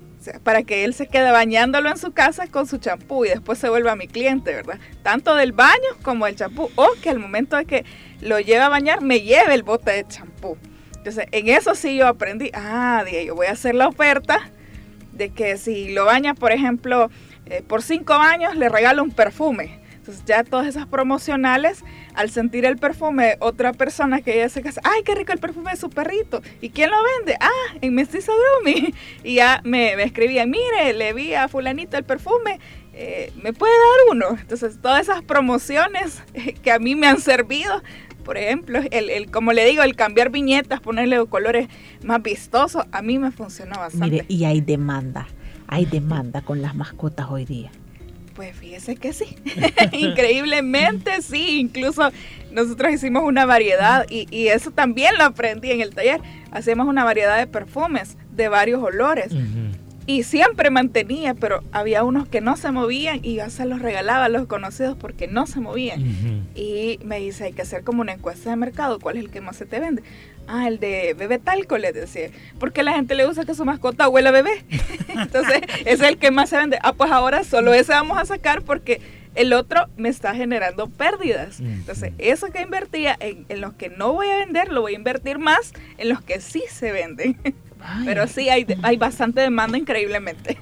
para 0.44 0.64
que 0.64 0.84
él 0.84 0.94
se 0.94 1.08
quede 1.08 1.32
bañándolo 1.32 1.90
en 1.90 1.98
su 1.98 2.12
casa 2.12 2.48
con 2.48 2.68
su 2.68 2.78
champú 2.78 3.26
y 3.26 3.30
después 3.30 3.60
se 3.60 3.70
vuelva 3.70 3.96
mi 3.96 4.08
cliente, 4.08 4.54
¿verdad? 4.54 4.80
Tanto 5.04 5.36
del 5.36 5.52
baño 5.52 5.90
como 6.02 6.28
el 6.28 6.36
champú. 6.36 6.70
O 6.76 6.90
que 7.02 7.10
al 7.10 7.20
momento 7.20 7.56
de 7.58 7.66
que 7.66 7.86
lo 8.22 8.40
lleve 8.40 8.62
a 8.62 8.70
bañar, 8.70 9.02
me 9.02 9.22
lleve 9.22 9.54
el 9.54 9.64
bote 9.64 9.92
de 9.92 10.08
champú. 10.08 10.58
Entonces, 10.98 11.28
en 11.32 11.50
eso 11.50 11.76
sí 11.76 11.96
yo 11.96 12.08
aprendí, 12.08 12.50
ah, 12.54 13.04
dije, 13.06 13.26
yo 13.26 13.36
voy 13.36 13.48
a 13.48 13.52
hacer 13.52 13.76
la 13.76 13.88
oferta 13.88 14.50
de 15.12 15.30
que 15.30 15.58
si 15.58 15.94
lo 15.94 16.06
baña, 16.06 16.34
por 16.34 16.52
ejemplo, 16.52 17.12
eh, 17.46 17.62
por 17.62 17.84
cinco 17.84 18.14
años, 18.14 18.56
le 18.56 18.70
regalo 18.70 19.04
un 19.04 19.12
perfume. 19.12 19.85
Entonces 20.06 20.24
ya 20.28 20.44
todas 20.44 20.68
esas 20.68 20.86
promocionales, 20.86 21.84
al 22.14 22.30
sentir 22.30 22.64
el 22.66 22.78
perfume, 22.78 23.38
otra 23.40 23.74
persona 23.74 24.22
que 24.22 24.38
ya 24.38 24.50
se 24.50 24.62
casa, 24.62 24.80
ay, 24.84 25.02
qué 25.04 25.16
rico 25.16 25.34
el 25.34 25.40
perfume 25.40 25.72
de 25.72 25.78
su 25.78 25.90
perrito. 25.90 26.44
¿Y 26.62 26.70
quién 26.70 26.92
lo 26.92 26.98
vende? 27.02 27.36
Ah, 27.42 27.78
en 27.82 27.96
Mestizo 27.96 28.32
Grumi. 28.62 28.94
Y 29.24 29.36
ya 29.36 29.62
me, 29.64 29.96
me 29.96 30.04
escribía, 30.04 30.46
mire, 30.46 30.94
le 30.94 31.12
vi 31.14 31.34
a 31.34 31.48
fulanito 31.48 31.98
el 31.98 32.04
perfume, 32.04 32.60
eh, 32.94 33.34
¿me 33.42 33.52
puede 33.52 33.74
dar 33.74 34.16
uno? 34.16 34.38
Entonces 34.40 34.80
todas 34.80 35.02
esas 35.02 35.24
promociones 35.24 36.22
que 36.62 36.72
a 36.72 36.78
mí 36.78 36.94
me 36.94 37.08
han 37.08 37.20
servido, 37.20 37.82
por 38.24 38.38
ejemplo, 38.38 38.82
el, 38.92 39.10
el, 39.10 39.32
como 39.32 39.54
le 39.54 39.66
digo, 39.66 39.82
el 39.82 39.96
cambiar 39.96 40.30
viñetas, 40.30 40.82
ponerle 40.82 41.26
colores 41.26 41.68
más 42.04 42.22
vistosos, 42.22 42.86
a 42.92 43.02
mí 43.02 43.18
me 43.18 43.32
funcionó 43.32 43.80
bastante. 43.80 44.06
Mire, 44.06 44.26
y 44.28 44.46
hay 44.46 44.62
demanda, 44.62 45.26
hay 45.68 45.86
demanda 45.86 46.42
con 46.42 46.62
las 46.62 46.76
mascotas 46.76 47.26
hoy 47.32 47.46
día. 47.46 47.72
Pues 48.36 48.56
fíjese 48.56 48.98
que 48.98 49.13
sí, 49.13 49.38
increíblemente 49.94 51.22
sí, 51.22 51.60
incluso 51.60 52.12
nosotros 52.51 52.92
hicimos 52.92 53.24
una 53.24 53.46
variedad 53.46 54.06
y, 54.10 54.48
eso 54.48 54.72
también 54.72 55.18
lo 55.18 55.24
aprendí 55.24 55.72
en 55.72 55.80
el 55.82 55.96
taller, 55.96 56.20
hacemos 56.51 56.88
una 56.88 57.06
variedad 57.06 57.38
de 57.38 57.48
perfumes 57.48 58.18
de 58.32 58.50
varios 58.50 58.84
olores 58.84 59.32
y 60.08 60.24
siempre 60.24 60.70
mantenía, 60.70 61.34
pero 61.34 61.64
había 61.72 62.04
unos 62.04 62.28
que 62.28 62.42
no 62.42 62.58
se 62.58 62.72
movían 62.72 63.20
y 63.24 63.36
yo 63.36 63.50
se 63.50 63.66
los 63.66 63.82
regalaba 63.82 64.26
a 64.26 64.30
los 64.30 64.46
conocidos 64.48 64.96
porque 64.98 65.28
no 65.28 65.48
se 65.48 65.60
movían 65.60 66.46
y 66.56 67.00
me 67.04 67.20
dice 67.20 67.46
hay 67.46 67.54
que 67.54 67.64
hacer 67.64 67.84
como 67.84 68.02
una 68.02 68.14
encuesta 68.14 68.52
de 68.52 68.56
mercado, 68.56 69.00
¿cuál 69.00 69.18
es 69.18 69.24
el 69.24 69.32
que 69.32 69.42
más 69.42 69.56
se 69.56 69.66
te 69.66 69.80
vende? 69.80 70.04
Ah, 70.48 70.68
el 70.68 70.80
de 70.80 71.16
bebé 71.18 71.40
talco, 71.40 71.78
le 71.80 71.92
decía. 71.92 72.30
Porque 72.60 72.84
la 72.84 72.94
gente 72.94 73.16
le 73.16 73.26
gusta 73.26 73.46
que 73.46 73.56
su 73.56 73.66
mascota 73.66 74.08
huela 74.08 74.30
bebé. 74.30 74.64
Entonces, 75.08 75.62
es 75.86 76.02
el 76.02 76.20
que 76.20 76.30
más 76.30 76.50
se 76.50 76.58
vende. 76.58 76.78
Ah, 76.84 76.94
pues 76.94 77.12
ahora 77.12 77.44
solo 77.44 77.74
ese 77.74 77.94
vamos 77.94 78.20
a 78.20 78.26
sacar 78.26 78.62
porque 78.62 79.02
el 79.34 79.54
otro 79.54 79.88
me 79.98 80.08
está 80.08 80.36
generando 80.36 80.88
pérdidas. 80.88 81.60
Entonces, 81.60 82.14
eso 82.20 82.52
que 82.52 82.62
invertía 82.62 83.18
en, 83.20 83.46
en 83.50 83.60
los 83.60 83.74
que 83.74 83.90
no 83.90 84.14
voy 84.14 84.28
a 84.28 84.38
vender, 84.38 84.72
lo 84.72 84.82
voy 84.82 84.94
a 84.94 84.98
invertir 84.98 85.40
más 85.40 85.74
en 85.98 86.10
los 86.10 86.22
que 86.22 86.40
sí 86.40 86.64
se 86.70 86.92
venden. 86.92 87.38
Pero 88.06 88.27
sí, 88.27 88.50
hay, 88.50 88.65
hay 88.82 88.98
bastante 88.98 89.42
demanda 89.42 89.77
increíblemente. 89.77 90.58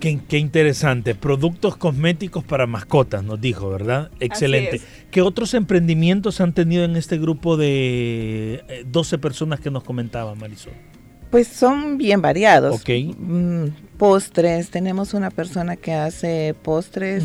Qué, 0.00 0.38
interesante. 0.38 1.14
Productos 1.14 1.76
cosméticos 1.76 2.42
para 2.42 2.66
mascotas, 2.66 3.22
nos 3.22 3.38
dijo, 3.38 3.68
¿verdad? 3.68 4.10
Excelente. 4.18 4.80
¿Qué 5.10 5.20
otros 5.20 5.52
emprendimientos 5.52 6.40
han 6.40 6.54
tenido 6.54 6.84
en 6.84 6.96
este 6.96 7.18
grupo 7.18 7.58
de 7.58 8.82
12 8.86 9.14
eh, 9.14 9.18
personas 9.18 9.60
que 9.60 9.70
nos 9.70 9.84
comentaba 9.84 10.34
Marisol? 10.34 10.72
Pues 11.30 11.46
son 11.46 11.98
bien 11.98 12.22
variados. 12.22 12.82
Mm, 13.18 13.66
postres, 13.98 14.70
tenemos 14.70 15.14
una 15.14 15.30
persona 15.30 15.76
que 15.76 15.92
hace 15.92 16.56
postres 16.60 17.22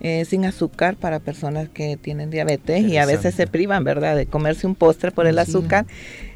eh, 0.00 0.24
sin 0.24 0.46
azúcar 0.46 0.96
para 0.96 1.20
personas 1.20 1.68
que 1.68 1.96
tienen 1.96 2.30
diabetes 2.30 2.82
y 2.84 2.96
a 2.96 3.06
veces 3.06 3.34
se 3.36 3.46
privan, 3.46 3.84
¿verdad?, 3.84 4.16
de 4.16 4.26
comerse 4.26 4.66
un 4.66 4.74
postre 4.74 5.12
por 5.12 5.26
el 5.26 5.38
azúcar, 5.38 5.86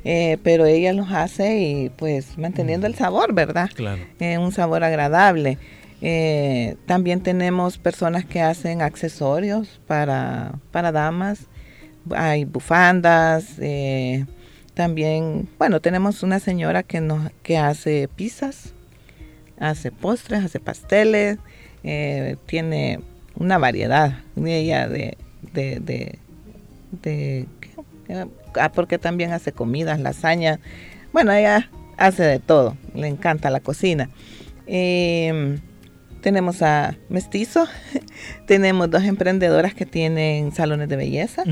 eh, 0.04 0.38
pero 0.42 0.66
ella 0.66 0.92
los 0.92 1.10
hace 1.10 1.58
y 1.60 1.88
pues 1.90 2.38
manteniendo 2.38 2.86
el 2.86 2.94
sabor, 2.94 3.32
¿verdad? 3.32 3.70
Claro. 3.74 4.02
Eh, 4.18 4.38
un 4.38 4.52
sabor 4.52 4.84
agradable. 4.84 5.58
también 6.86 7.20
tenemos 7.22 7.76
personas 7.76 8.24
que 8.24 8.40
hacen 8.40 8.80
accesorios 8.80 9.80
para, 9.86 10.54
para 10.70 10.92
damas, 10.92 11.46
hay 12.10 12.44
bufandas, 12.46 13.58
también, 14.80 15.46
bueno, 15.58 15.80
tenemos 15.80 16.22
una 16.22 16.38
señora 16.38 16.82
que, 16.82 17.02
nos, 17.02 17.30
que 17.42 17.58
hace 17.58 18.08
pizzas, 18.08 18.72
hace 19.58 19.92
postres, 19.92 20.44
hace 20.44 20.58
pasteles, 20.58 21.38
eh, 21.84 22.36
tiene 22.46 23.00
una 23.34 23.58
variedad 23.58 24.20
de 24.36 24.58
ella 24.58 24.88
de, 24.88 25.18
de, 25.52 25.80
de, 26.90 27.46
ah, 28.56 28.72
porque 28.72 28.98
también 28.98 29.32
hace 29.32 29.52
comidas, 29.52 30.00
lasaña, 30.00 30.60
bueno, 31.12 31.32
ella 31.32 31.70
hace 31.96 32.22
de 32.22 32.38
todo, 32.38 32.76
le 32.94 33.08
encanta 33.08 33.50
la 33.50 33.60
cocina. 33.60 34.10
Em, 34.66 35.60
tenemos 36.20 36.62
a 36.62 36.96
Mestizo, 37.08 37.66
tenemos 38.46 38.90
dos 38.90 39.04
emprendedoras 39.04 39.74
que 39.74 39.86
tienen 39.86 40.52
salones 40.52 40.88
de 40.88 40.96
belleza 40.96 41.44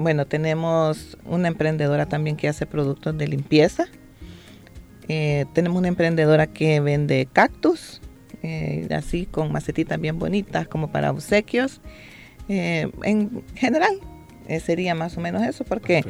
bueno, 0.00 0.26
tenemos 0.26 1.18
una 1.24 1.48
emprendedora 1.48 2.06
también 2.06 2.36
que 2.36 2.48
hace 2.48 2.66
productos 2.66 3.16
de 3.16 3.28
limpieza. 3.28 3.86
Eh, 5.08 5.44
tenemos 5.52 5.78
una 5.78 5.88
emprendedora 5.88 6.46
que 6.46 6.80
vende 6.80 7.28
cactus, 7.30 8.00
eh, 8.42 8.88
así 8.90 9.26
con 9.26 9.52
macetitas 9.52 10.00
bien 10.00 10.18
bonitas 10.18 10.68
como 10.68 10.90
para 10.90 11.10
obsequios. 11.10 11.80
Eh, 12.52 12.90
en 13.04 13.44
general, 13.54 13.92
sería 14.64 14.96
más 14.96 15.16
o 15.16 15.20
menos 15.20 15.42
eso, 15.44 15.62
porque 15.62 16.02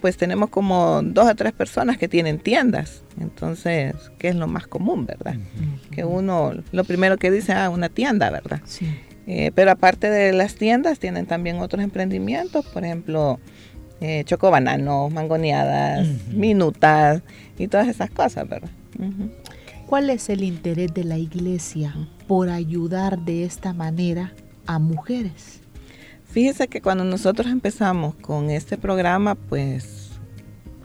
pues 0.00 0.16
tenemos 0.16 0.50
como 0.50 1.00
dos 1.02 1.30
o 1.30 1.34
tres 1.36 1.52
personas 1.52 1.96
que 1.96 2.08
tienen 2.08 2.38
tiendas. 2.40 3.04
Entonces, 3.20 3.94
¿qué 4.18 4.28
es 4.28 4.34
lo 4.34 4.48
más 4.48 4.66
común, 4.66 5.06
verdad? 5.06 5.36
Que 5.92 6.04
uno, 6.04 6.52
lo 6.72 6.84
primero 6.84 7.16
que 7.18 7.30
dice, 7.30 7.52
ah, 7.52 7.70
una 7.70 7.88
tienda, 7.88 8.30
¿verdad? 8.30 8.60
Sí. 8.64 8.88
Eh, 9.28 9.52
pero 9.54 9.70
aparte 9.70 10.10
de 10.10 10.32
las 10.32 10.56
tiendas, 10.56 10.98
tienen 10.98 11.26
también 11.26 11.60
otros 11.60 11.82
emprendimientos, 11.82 12.66
por 12.66 12.84
ejemplo, 12.84 13.38
eh, 14.00 14.24
chocobananos, 14.24 15.12
mangoneadas, 15.12 16.06
minutas 16.32 17.22
y 17.58 17.68
todas 17.68 17.88
esas 17.88 18.10
cosas, 18.10 18.48
¿verdad? 18.48 18.70
¿Cuál 19.86 20.10
es 20.10 20.28
el 20.30 20.42
interés 20.42 20.92
de 20.94 21.04
la 21.04 21.16
iglesia 21.18 21.94
por 22.26 22.50
ayudar 22.50 23.20
de 23.20 23.44
esta 23.44 23.72
manera 23.72 24.32
a 24.66 24.78
mujeres? 24.78 25.60
Fíjese 26.36 26.68
que 26.68 26.82
cuando 26.82 27.02
nosotros 27.02 27.46
empezamos 27.46 28.14
con 28.16 28.50
este 28.50 28.76
programa, 28.76 29.36
pues 29.36 30.10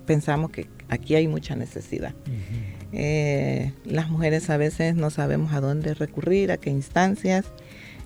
pensamos 0.05 0.49
que 0.49 0.69
aquí 0.87 1.13
hay 1.15 1.27
mucha 1.27 1.57
necesidad. 1.57 2.13
Eh, 2.93 3.73
las 3.83 4.09
mujeres 4.09 4.49
a 4.49 4.55
veces 4.55 4.95
no 4.95 5.09
sabemos 5.09 5.51
a 5.51 5.59
dónde 5.59 5.93
recurrir, 5.93 6.53
a 6.53 6.57
qué 6.57 6.69
instancias. 6.69 7.47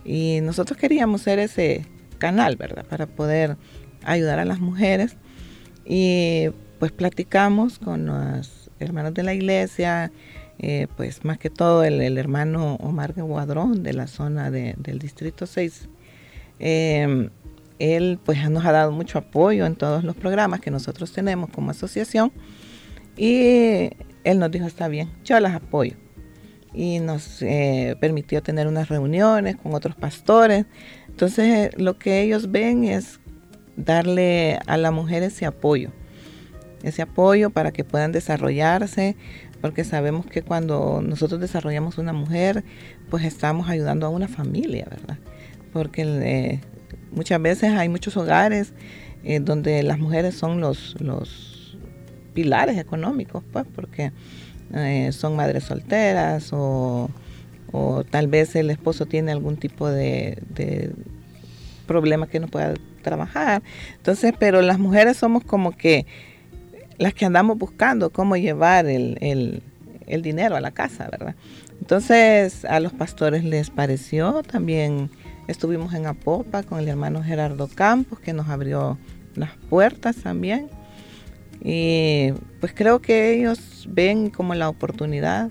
Y 0.04 0.40
nosotros 0.42 0.80
queríamos 0.80 1.22
ser 1.22 1.38
ese 1.38 1.86
canal, 2.18 2.56
¿verdad? 2.56 2.84
Para 2.84 3.06
poder 3.06 3.58
ayudar 4.04 4.40
a 4.40 4.46
las 4.46 4.60
mujeres. 4.60 5.16
Y 5.86 6.48
pues 6.80 6.94
platicamos 6.94 7.78
con 7.78 8.08
los 8.08 8.72
hermanos 8.80 9.14
de 9.14 9.22
la 9.22 9.36
iglesia, 9.36 10.12
eh, 10.58 10.88
pues 10.98 11.24
más 11.24 11.38
que 11.38 11.52
todo 11.52 11.84
el, 11.84 12.18
hermano 12.18 12.78
Omar 12.78 13.14
Guadrón 13.14 13.84
de 13.84 13.94
la 13.94 14.08
zona 14.08 14.50
del 14.50 14.98
Distrito 14.98 15.46
6. 15.46 15.90
Em, 16.60 17.30
él 17.80 18.20
pues 18.24 18.50
nos 18.50 18.66
ha 18.66 18.72
dado 18.72 18.92
mucho 18.92 19.18
apoyo 19.18 19.66
en 19.66 19.76
todos 19.76 20.04
los 20.04 20.16
programas 20.16 20.62
que 20.62 20.72
nosotros 20.72 21.12
tenemos 21.12 21.50
como 21.50 21.72
asociación 21.72 22.32
y 23.18 23.90
él 24.24 24.40
nos 24.40 24.52
dijo, 24.52 24.66
está 24.66 24.88
bien, 24.88 25.12
yo 25.24 25.40
las 25.40 25.54
apoyo 25.54 25.96
y 26.76 27.00
nos 27.00 27.42
eh, 27.42 27.96
permitió 28.00 28.44
tener 28.44 28.68
unas 28.68 28.90
reuniones 28.90 29.56
con 29.56 29.74
otros 29.74 29.96
pastores. 29.96 30.66
Entonces 31.08 31.72
lo 31.78 31.98
que 31.98 32.22
ellos 32.22 32.52
ven 32.52 32.84
es 32.84 33.20
darle 33.78 34.60
a 34.68 34.78
la 34.78 34.92
mujer 34.92 35.24
ese 35.24 35.46
apoyo, 35.46 35.92
ese 36.84 37.02
apoyo 37.02 37.50
para 37.50 37.72
que 37.72 37.84
puedan 37.84 38.12
desarrollarse, 38.12 39.16
porque 39.62 39.84
sabemos 39.84 40.26
que 40.26 40.42
cuando 40.42 41.02
nosotros 41.02 41.40
desarrollamos 41.40 41.98
una 41.98 42.14
mujer, 42.14 42.64
pues 43.10 43.24
estamos 43.24 43.70
ayudando 43.70 44.06
a 44.06 44.10
una 44.10 44.28
familia, 44.28 44.86
¿verdad? 44.90 45.18
Porque 45.76 46.04
eh, 46.04 46.62
muchas 47.12 47.42
veces 47.42 47.74
hay 47.74 47.90
muchos 47.90 48.16
hogares 48.16 48.72
eh, 49.26 49.42
donde 49.42 49.84
las 49.84 50.00
mujeres 50.00 50.34
son 50.34 50.62
los, 50.62 50.96
los 51.02 51.78
pilares 52.34 52.78
económicos, 52.78 53.44
pues, 53.52 53.66
porque 53.76 54.14
eh, 54.74 55.10
son 55.12 55.36
madres 55.36 55.66
solteras 55.66 56.52
o, 56.54 57.10
tal 58.10 58.28
vez 58.30 58.56
el 58.56 58.70
esposo 58.70 59.06
tiene 59.06 59.34
algún 59.34 59.58
tipo 59.58 59.90
de, 59.90 60.94
problema 61.86 62.28
que 62.28 62.40
no 62.40 62.48
pueda 62.48 62.76
trabajar. 63.02 63.62
Entonces, 63.98 64.34
pero 64.40 64.62
las 64.62 64.80
mujeres 64.80 65.18
somos 65.18 65.44
como 65.44 65.74
que 65.74 66.06
las 66.98 67.14
que 67.14 67.26
andamos 67.26 67.58
buscando 67.58 68.12
cómo 68.12 68.38
llevar 68.38 68.86
el, 68.86 69.62
el 70.08 70.22
dinero 70.22 70.56
a 70.56 70.62
la 70.62 70.72
casa, 70.72 71.10
¿verdad? 71.12 71.36
Entonces 71.82 72.64
a 72.64 72.80
los 72.80 72.94
pastores 72.94 73.44
les 73.44 73.72
pareció, 73.72 74.42
también 74.42 75.10
estuvimos 75.48 75.94
en 75.94 76.06
Apopa 76.06 76.64
con 76.64 76.80
el 76.80 76.88
hermano 76.88 77.24
Gerardo 77.24 77.68
Campos, 77.68 78.20
que 78.20 78.34
nos 78.34 78.50
abrió 78.50 78.98
las 79.36 79.52
puertas 79.70 80.18
también. 80.18 80.70
Y 81.64 82.32
pues 82.60 82.74
creo 82.74 83.02
que 83.02 83.34
ellos 83.34 83.88
ven 83.90 84.30
como 84.30 84.56
la 84.56 84.70
oportunidad 84.70 85.50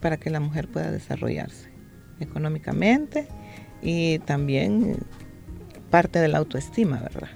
para 0.00 0.16
que 0.16 0.30
la 0.30 0.40
mujer 0.40 0.68
pueda 0.68 0.90
desarrollarse 0.90 1.70
económicamente 2.20 3.26
y 3.82 4.18
también 4.20 4.98
parte 5.90 6.18
de 6.18 6.28
la 6.28 6.38
autoestima, 6.38 7.00
¿verdad? 7.00 7.30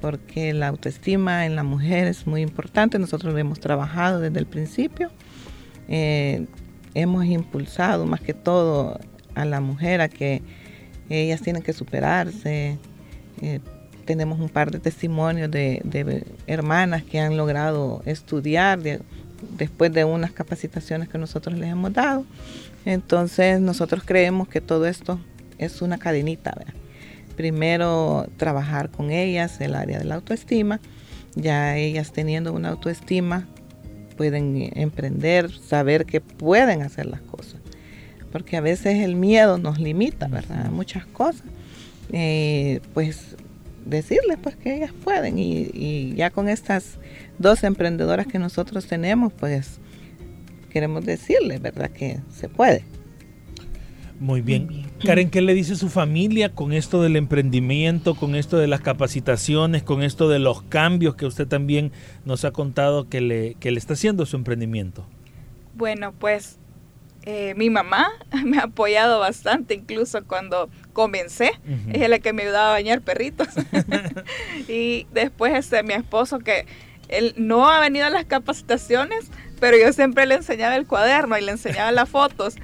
Porque 0.00 0.52
la 0.52 0.68
autoestima 0.68 1.46
en 1.46 1.56
la 1.56 1.62
mujer 1.62 2.06
es 2.06 2.26
muy 2.26 2.42
importante, 2.42 2.98
nosotros 2.98 3.32
lo 3.32 3.38
hemos 3.38 3.60
trabajado 3.60 4.20
desde 4.20 4.38
el 4.38 4.46
principio, 4.46 5.10
eh, 5.88 6.46
hemos 6.94 7.24
impulsado 7.24 8.04
más 8.06 8.20
que 8.20 8.34
todo 8.34 8.98
a 9.34 9.44
la 9.44 9.60
mujer 9.60 10.00
a 10.00 10.08
que 10.08 10.42
ellas 11.08 11.40
tienen 11.42 11.62
que 11.62 11.72
superarse, 11.72 12.78
eh, 13.40 13.60
tenemos 14.04 14.40
un 14.40 14.48
par 14.48 14.70
de 14.70 14.78
testimonios 14.78 15.50
de, 15.50 16.26
hermanas 16.46 17.02
que 17.02 17.20
han 17.20 17.36
logrado 17.36 18.02
estudiar 18.04 18.80
después 19.56 19.92
de 19.92 20.04
unas 20.04 20.32
capacitaciones 20.32 21.08
que 21.08 21.18
nosotros 21.18 21.56
les 21.58 21.70
hemos 21.70 21.92
dado. 21.92 22.24
Entonces 22.84 23.60
nosotros 23.60 24.02
creemos 24.04 24.48
que 24.48 24.60
todo 24.60 24.86
esto 24.86 25.20
es 25.58 25.82
una 25.82 25.98
cadenita. 25.98 26.54
Primero 27.36 28.26
trabajar 28.36 28.90
con 28.90 29.10
ellas 29.10 29.60
el 29.60 29.74
área 29.74 29.98
de 29.98 30.04
la 30.04 30.16
autoestima, 30.16 30.80
ya 31.34 31.76
ellas 31.76 32.12
teniendo 32.12 32.52
una 32.52 32.70
autoestima 32.70 33.46
pueden 34.16 34.70
emprender, 34.78 35.50
saber 35.50 36.04
que 36.04 36.20
pueden 36.20 36.82
hacer 36.82 37.06
las 37.06 37.22
cosas. 37.22 37.61
Porque 38.32 38.56
a 38.56 38.60
veces 38.60 39.04
el 39.04 39.14
miedo 39.14 39.58
nos 39.58 39.78
limita, 39.78 40.26
¿verdad? 40.26 40.70
Muchas 40.70 41.06
cosas. 41.06 41.44
Eh, 42.12 42.80
pues 42.94 43.36
decirles 43.84 44.38
pues 44.42 44.56
que 44.56 44.76
ellas 44.76 44.92
pueden 45.04 45.38
y, 45.38 46.14
ya 46.14 46.30
con 46.30 46.48
estas 46.48 46.98
dos 47.38 47.64
emprendedoras 47.64 48.26
que 48.26 48.38
nosotros 48.38 48.86
tenemos 48.86 49.32
pues 49.32 49.80
queremos 50.70 51.04
decirles 51.04 51.60
verdad 51.60 51.90
que 51.90 52.20
se 52.32 52.48
puede 52.48 52.84
muy 54.22 54.40
bien. 54.40 54.86
Karen, 55.04 55.30
¿qué 55.30 55.42
le 55.42 55.52
dice 55.52 55.74
su 55.74 55.88
familia 55.88 56.50
con 56.50 56.72
esto 56.72 57.02
del 57.02 57.16
emprendimiento, 57.16 58.14
con 58.14 58.36
esto 58.36 58.56
de 58.56 58.68
las 58.68 58.80
capacitaciones, 58.80 59.82
con 59.82 60.04
esto 60.04 60.28
de 60.28 60.38
los 60.38 60.62
cambios 60.62 61.16
que 61.16 61.26
usted 61.26 61.48
también 61.48 61.90
nos 62.24 62.44
ha 62.44 62.52
contado 62.52 63.08
que 63.08 63.20
le, 63.20 63.54
que 63.54 63.72
le 63.72 63.80
está 63.80 63.94
haciendo 63.94 64.24
su 64.24 64.36
emprendimiento? 64.36 65.04
Bueno, 65.74 66.12
pues 66.16 66.60
Eh, 67.24 67.54
mi 67.56 67.70
mamá 67.70 68.10
me 68.44 68.58
ha 68.58 68.64
apoyado 68.64 69.20
bastante, 69.20 69.74
incluso 69.74 70.24
cuando 70.24 70.68
comencé, 70.92 71.52
es 71.92 72.08
la 72.08 72.18
que 72.18 72.32
me 72.32 72.42
ayudaba 72.42 72.70
a 72.70 72.72
bañar 72.72 73.00
perritos. 73.02 73.48
y 74.68 75.06
después 75.12 75.54
este, 75.54 75.82
mi 75.82 75.94
esposo 75.94 76.38
que 76.40 76.66
él 77.08 77.34
no 77.36 77.68
ha 77.68 77.80
venido 77.80 78.06
a 78.06 78.10
las 78.10 78.24
capacitaciones, 78.24 79.30
pero 79.60 79.76
yo 79.76 79.92
siempre 79.92 80.26
le 80.26 80.36
enseñaba 80.36 80.76
el 80.76 80.86
cuaderno 80.86 81.38
y 81.38 81.42
le 81.42 81.52
enseñaba 81.52 81.92
las 81.92 82.08
fotos. 82.08 82.56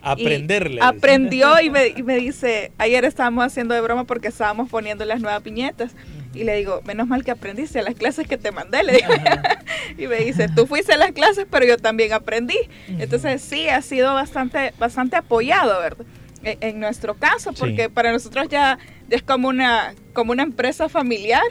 Aprenderle. 0.00 0.80
Aprendió 0.82 1.60
y 1.60 1.68
me, 1.68 1.88
y 1.88 2.02
me, 2.04 2.16
dice, 2.16 2.70
ayer 2.78 3.04
estábamos 3.04 3.44
haciendo 3.44 3.74
de 3.74 3.80
broma 3.80 4.04
porque 4.04 4.28
estábamos 4.28 4.68
poniendo 4.70 5.04
las 5.04 5.20
nuevas 5.20 5.42
piñetas. 5.42 5.96
Y 6.36 6.44
le 6.44 6.56
digo, 6.56 6.82
menos 6.84 7.08
mal 7.08 7.24
que 7.24 7.30
aprendiste 7.30 7.82
las 7.82 7.94
clases 7.94 8.28
que 8.28 8.36
te 8.36 8.52
mandé. 8.52 8.82
Le 8.82 8.92
digo. 8.94 9.08
y 9.98 10.06
me 10.06 10.16
dice, 10.16 10.48
tú 10.54 10.66
fuiste 10.66 10.92
a 10.92 10.96
las 10.96 11.12
clases, 11.12 11.46
pero 11.50 11.66
yo 11.66 11.78
también 11.78 12.12
aprendí. 12.12 12.58
Entonces 12.88 13.42
sí, 13.42 13.68
ha 13.68 13.80
sido 13.82 14.12
bastante, 14.14 14.72
bastante 14.78 15.16
apoyado, 15.16 15.80
¿verdad? 15.80 16.06
E, 16.42 16.58
en, 16.60 16.78
nuestro 16.78 17.14
caso, 17.14 17.52
porque 17.52 17.88
para 17.88 18.12
nosotros 18.12 18.48
ya, 18.48 18.78
es 19.10 19.22
como 19.22 19.48
una, 19.48 19.94
como 20.12 20.32
una 20.32 20.42
empresa 20.42 20.88
familiar, 20.88 21.42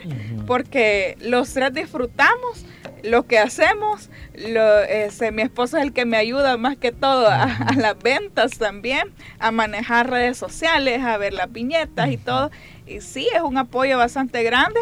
porque 0.46 1.16
los 1.20 1.52
tres 1.52 1.74
disfrutamos 1.74 2.64
lo 3.06 3.26
que 3.26 3.38
hacemos. 3.38 4.10
Lo, 4.34 4.82
este, 4.82 5.32
mi 5.32 5.42
esposo 5.42 5.76
es 5.76 5.84
el 5.84 5.92
que 5.92 6.04
me 6.04 6.16
ayuda 6.16 6.56
más 6.56 6.76
que 6.76 6.92
todo 6.92 7.28
a, 7.28 7.44
a, 7.44 7.74
las 7.74 7.98
ventas 7.98 8.58
también, 8.58 9.12
a 9.38 9.50
manejar 9.50 10.10
redes 10.10 10.36
sociales, 10.36 11.02
a 11.02 11.16
ver 11.16 11.32
las 11.32 11.48
piñetas 11.48 12.10
y 12.10 12.16
todo. 12.16 12.50
Y 12.86 13.00
sí, 13.00 13.28
es 13.34 13.42
un 13.42 13.56
apoyo 13.58 13.98
bastante 13.98 14.42
grande. 14.42 14.80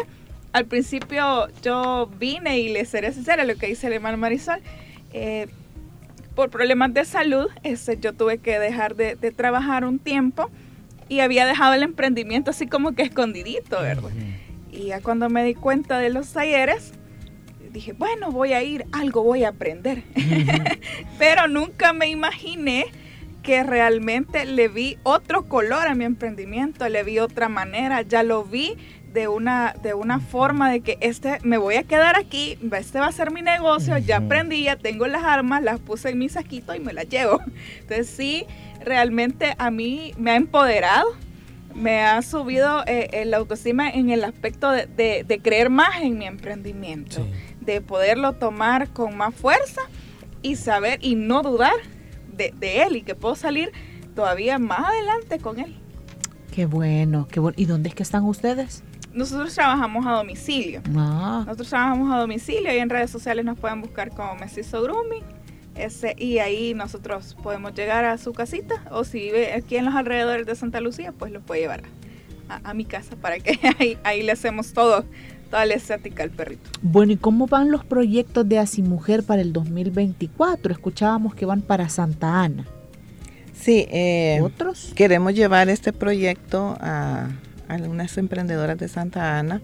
Al 0.53 0.65
principio 0.65 1.47
yo 1.61 2.09
vine 2.17 2.59
y 2.59 2.69
le 2.69 2.85
seré 2.85 3.11
sincera 3.11 3.43
lo 3.43 3.55
que 3.55 3.67
dice 3.67 3.87
el 3.87 3.93
hermano 3.93 4.17
Marisol. 4.17 4.61
Eh, 5.11 5.47
por 6.35 6.49
problemas 6.49 6.93
de 6.93 7.05
salud, 7.05 7.47
este, 7.63 7.97
yo 7.97 8.13
tuve 8.13 8.37
que 8.37 8.59
dejar 8.59 8.95
de, 8.95 9.15
trabajar 9.35 9.85
un 9.85 9.99
tiempo 9.99 10.49
y 11.07 11.21
había 11.21 11.45
dejado 11.45 11.73
el 11.73 11.83
emprendimiento 11.83 12.51
así 12.51 12.67
como 12.67 12.93
que 12.93 13.03
escondidito, 13.03 13.81
¿verdad? 13.81 14.09
Y 14.71 14.87
ya 14.87 15.01
cuando 15.01 15.29
me 15.29 15.45
di 15.45 15.55
cuenta 15.55 15.97
de 15.99 16.09
los 16.09 16.33
talleres, 16.33 16.91
dije, 17.75 17.93
bueno, 17.93 18.31
voy 18.31 18.53
a 18.53 18.63
ir, 18.63 18.85
algo 18.91 19.21
voy 19.23 19.43
a 19.43 19.49
aprender. 19.49 20.03
Pero 21.19 21.47
nunca 21.47 21.93
me 21.93 22.07
imaginé 22.07 22.85
que 23.43 23.63
realmente 23.63 24.45
le 24.45 24.69
vi 24.69 24.97
otro 25.03 25.47
color 25.47 25.87
a 25.87 25.93
mi 25.93 26.05
emprendimiento, 26.05 26.89
le 26.89 27.03
vi 27.03 27.19
otra 27.19 27.47
manera, 27.47 28.01
ya 28.01 28.23
lo 28.23 28.43
vi 28.43 28.75
de 29.13 29.27
una, 29.27 29.75
de 29.81 29.93
una 29.93 30.19
forma 30.19 30.71
de 30.71 30.81
que 30.81 30.97
este 31.01 31.37
me 31.43 31.57
voy 31.57 31.75
a 31.75 31.83
quedar 31.83 32.17
aquí, 32.17 32.57
este 32.71 32.99
va 32.99 33.07
a 33.07 33.11
ser 33.11 33.31
mi 33.31 33.41
negocio, 33.41 33.97
ya 33.97 34.17
aprendí, 34.17 34.63
ya 34.63 34.77
tengo 34.77 35.05
las 35.07 35.23
armas, 35.23 35.61
las 35.61 35.79
puse 35.79 36.09
en 36.09 36.17
mi 36.17 36.29
saquito 36.29 36.73
y 36.73 36.79
me 36.79 36.91
las 36.91 37.07
llevo. 37.07 37.41
Entonces 37.81 38.07
sí, 38.07 38.45
realmente 38.83 39.53
a 39.57 39.69
mí 39.69 40.13
me 40.17 40.31
ha 40.31 40.35
empoderado, 40.35 41.15
me 41.75 42.01
ha 42.01 42.21
subido 42.21 42.83
eh, 42.87 43.09
el 43.13 43.33
autoestima 43.33 43.89
en 43.89 44.09
el 44.09 44.23
aspecto 44.23 44.71
de, 44.71 45.39
creer 45.43 45.69
más 45.69 46.01
en 46.01 46.17
mi 46.17 46.25
emprendimiento, 46.25 47.27
de 47.65 47.81
poderlo 47.81 48.33
tomar 48.33 48.89
con 48.89 49.17
más 49.17 49.33
fuerza 49.33 49.81
y 50.41 50.55
saber 50.55 50.99
y 51.01 51.15
no 51.15 51.41
dudar 51.41 51.73
de, 52.35 52.53
él 52.83 52.97
y 52.97 53.01
que 53.01 53.15
puedo 53.15 53.35
salir 53.35 53.71
todavía 54.13 54.59
más 54.59 54.89
adelante 54.89 55.39
con 55.39 55.59
él. 55.59 55.75
Qué 56.53 56.65
bueno, 56.65 57.27
qué 57.29 57.39
bueno. 57.39 57.55
¿Y 57.57 57.65
dónde 57.65 57.89
es 57.89 57.95
que 57.95 58.03
están 58.03 58.23
ustedes? 58.23 58.83
Nosotros 59.13 59.53
trabajamos 59.55 60.05
a 60.05 60.11
domicilio. 60.11 60.81
Ah. 60.95 61.43
Nosotros 61.45 61.69
trabajamos 61.69 62.13
a 62.13 62.17
domicilio 62.17 62.73
y 62.73 62.77
en 62.77 62.89
redes 62.89 63.11
sociales 63.11 63.45
nos 63.45 63.57
pueden 63.57 63.81
buscar 63.81 64.09
como 64.09 64.35
Mestizo 64.35 64.81
Grooming. 64.81 65.23
Ese, 65.75 66.15
y 66.17 66.39
ahí 66.39 66.73
nosotros 66.73 67.35
podemos 67.41 67.73
llegar 67.73 68.05
a 68.05 68.17
su 68.17 68.31
casita 68.31 68.81
o 68.91 69.03
si 69.03 69.19
vive 69.19 69.53
aquí 69.53 69.75
en 69.75 69.85
los 69.85 69.95
alrededores 69.95 70.45
de 70.45 70.55
Santa 70.55 70.79
Lucía, 70.79 71.11
pues 71.11 71.33
lo 71.33 71.41
puede 71.41 71.61
llevar 71.61 71.83
a, 72.47 72.73
mi 72.73 72.85
casa 72.85 73.15
para 73.17 73.39
que 73.39 73.59
ahí, 73.79 73.97
ahí 74.03 74.23
le 74.23 74.31
hacemos 74.31 74.71
todo 74.71 75.03
toda 75.45 75.65
la 75.65 75.75
estética 75.75 76.23
al 76.23 76.31
perrito. 76.31 76.69
Bueno, 76.81 77.13
¿y 77.13 77.17
cómo 77.17 77.47
van 77.47 77.71
los 77.71 77.85
proyectos 77.85 78.47
de 78.47 78.63
Mujer 78.83 79.23
para 79.23 79.41
el 79.41 79.53
2024? 79.53 80.71
Escuchábamos 80.71 81.35
que 81.35 81.45
van 81.45 81.61
para 81.61 81.89
Santa 81.89 82.41
Ana. 82.41 82.65
Sí, 83.53 83.87
eh, 83.89 84.39
¿otros? 84.41 84.91
Queremos 84.95 85.33
llevar 85.33 85.69
este 85.69 85.93
proyecto 85.93 86.77
a, 86.79 87.29
algunas 87.67 88.17
emprendedoras 88.17 88.77
de 88.77 88.87
Santa 88.87 89.39
Ana. 89.39 89.61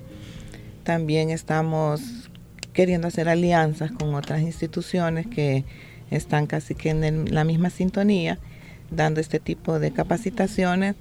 También 0.83 1.29
estamos 1.29 2.29
queriendo 2.73 3.07
hacer 3.07 3.29
alianzas 3.29 3.91
con 3.91 4.15
otras 4.15 4.41
instituciones 4.41 5.27
que 5.27 5.65
están 6.09 6.47
casi 6.47 6.73
que 6.73 6.89
en 6.89 7.33
la 7.33 7.43
misma 7.43 7.69
sintonía, 7.69 8.39
dando 8.89 9.19
este 9.19 9.39
tipo 9.39 9.79
de 9.79 9.91
capacitaciones, 9.91 10.95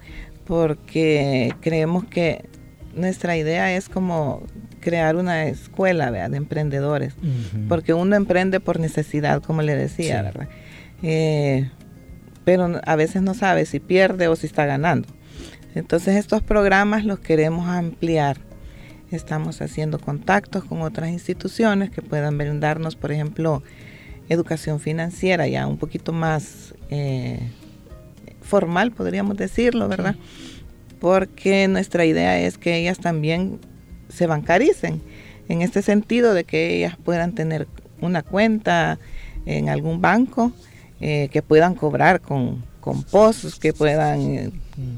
porque 0.45 1.55
creemos 1.61 2.05
que 2.05 2.45
nuestra 2.95 3.37
idea 3.37 3.75
es 3.75 3.89
como 3.89 4.43
crear 4.81 5.17
una 5.17 5.47
escuela 5.47 6.11
de 6.11 6.37
emprendedores, 6.37 7.15
porque 7.69 7.95
uno 7.95 8.17
emprende 8.17 8.61
por 8.61 8.81
necesidad, 8.81 9.43
como 9.43 9.63
le 9.63 9.77
decía, 9.77 10.23
¿verdad? 10.23 10.49
Eh, 11.03 11.71
pero 12.45 12.81
a 12.85 12.97
veces 12.97 13.23
no 13.23 13.35
sabe 13.35 13.67
si 13.67 13.81
pierde 13.81 14.29
o 14.29 14.37
si 14.37 14.47
está 14.47 14.67
ganando. 14.67 15.09
Entonces 15.75 16.17
estos 16.17 16.43
programas 16.43 17.05
los 17.05 17.21
queremos 17.21 17.69
ampliar. 17.69 18.39
Estamos 19.11 19.61
haciendo 19.61 19.99
contactos 19.99 20.65
con 20.65 20.83
otras 20.83 21.11
instituciones 21.11 21.91
que 21.91 22.03
puedan 22.03 22.39
brindarnos, 22.39 22.97
por 22.97 23.13
ejemplo, 23.13 23.63
educación 24.29 24.81
financiera 24.81 25.49
ya 25.49 25.67
un 25.67 25.77
poquito 25.77 26.13
más 26.13 26.75
eh, 26.91 27.41
formal, 28.41 28.93
podríamos 28.93 29.37
decirlo, 29.37 29.89
¿verdad? 29.89 30.17
Porque 31.01 31.67
nuestra 31.69 32.05
idea 32.05 32.39
es 32.39 32.59
que 32.59 32.77
ellas 32.77 32.99
también 32.99 33.59
se 34.09 34.27
bancaricen, 34.27 35.01
en 35.49 35.63
este 35.63 35.83
sentido 35.83 36.35
de 36.35 36.45
que 36.45 36.77
ellas 36.77 36.97
puedan 37.03 37.35
tener 37.35 37.67
una 38.01 38.23
cuenta 38.23 38.99
en 39.47 39.69
algún 39.69 40.01
banco, 40.01 40.53
eh, 41.01 41.29
que 41.33 41.43
puedan 41.43 41.75
cobrar 41.75 42.21
con, 42.21 42.63
con 42.81 43.03
pozos, 43.03 43.59
que 43.59 43.73
puedan 43.73 44.21
eh, 44.21 44.51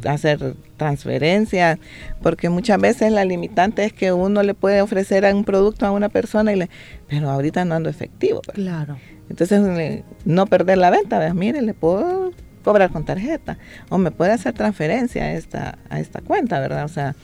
hacer 0.04 0.54
transferencias, 0.76 1.78
porque 2.22 2.48
muchas 2.48 2.80
veces 2.80 3.12
la 3.12 3.24
limitante 3.24 3.84
es 3.84 3.92
que 3.92 4.12
uno 4.12 4.42
le 4.42 4.54
puede 4.54 4.82
ofrecer 4.82 5.24
un 5.32 5.44
producto 5.44 5.86
a 5.86 5.90
una 5.90 6.08
persona 6.08 6.52
y 6.52 6.56
le, 6.56 6.70
pero 7.08 7.30
ahorita 7.30 7.64
no 7.64 7.74
ando 7.74 7.88
efectivo. 7.88 8.40
Pues. 8.42 8.56
Claro. 8.56 8.98
Entonces, 9.28 10.02
no 10.24 10.46
perder 10.46 10.78
la 10.78 10.90
venta, 10.90 11.18
¿ves? 11.18 11.34
mire, 11.34 11.62
le 11.62 11.74
puedo 11.74 12.32
cobrar 12.62 12.90
con 12.90 13.04
tarjeta 13.04 13.58
o 13.88 13.98
me 13.98 14.10
puede 14.10 14.32
hacer 14.32 14.54
transferencia 14.54 15.24
a 15.24 15.32
esta, 15.32 15.78
a 15.90 16.00
esta 16.00 16.20
cuenta, 16.20 16.60
¿verdad? 16.60 16.84
O 16.84 16.88
sea, 16.88 17.14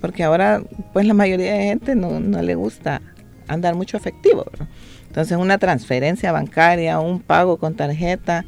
porque 0.00 0.24
ahora 0.24 0.62
pues 0.92 1.06
la 1.06 1.14
mayoría 1.14 1.54
de 1.54 1.64
gente 1.64 1.94
no, 1.94 2.20
le 2.20 2.54
gusta 2.54 3.00
andar 3.46 3.74
mucho 3.74 3.96
efectivo. 3.96 4.44
Entonces 5.06 5.36
una 5.38 5.58
transferencia 5.58 6.32
bancaria, 6.32 7.00
un 7.00 7.20
pago 7.20 7.58
con 7.58 7.74
tarjeta, 7.74 8.44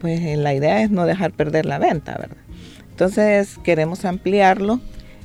pues 0.00 0.20
eh, 0.20 0.36
la 0.36 0.54
idea 0.54 0.82
es 0.82 0.90
no 0.90 1.06
dejar 1.06 1.32
perder 1.32 1.66
la 1.66 1.78
venta, 1.78 2.16
¿verdad? 2.18 2.42
Entonces 2.90 3.58
queremos 3.62 4.04
ampliarlo 4.04 4.80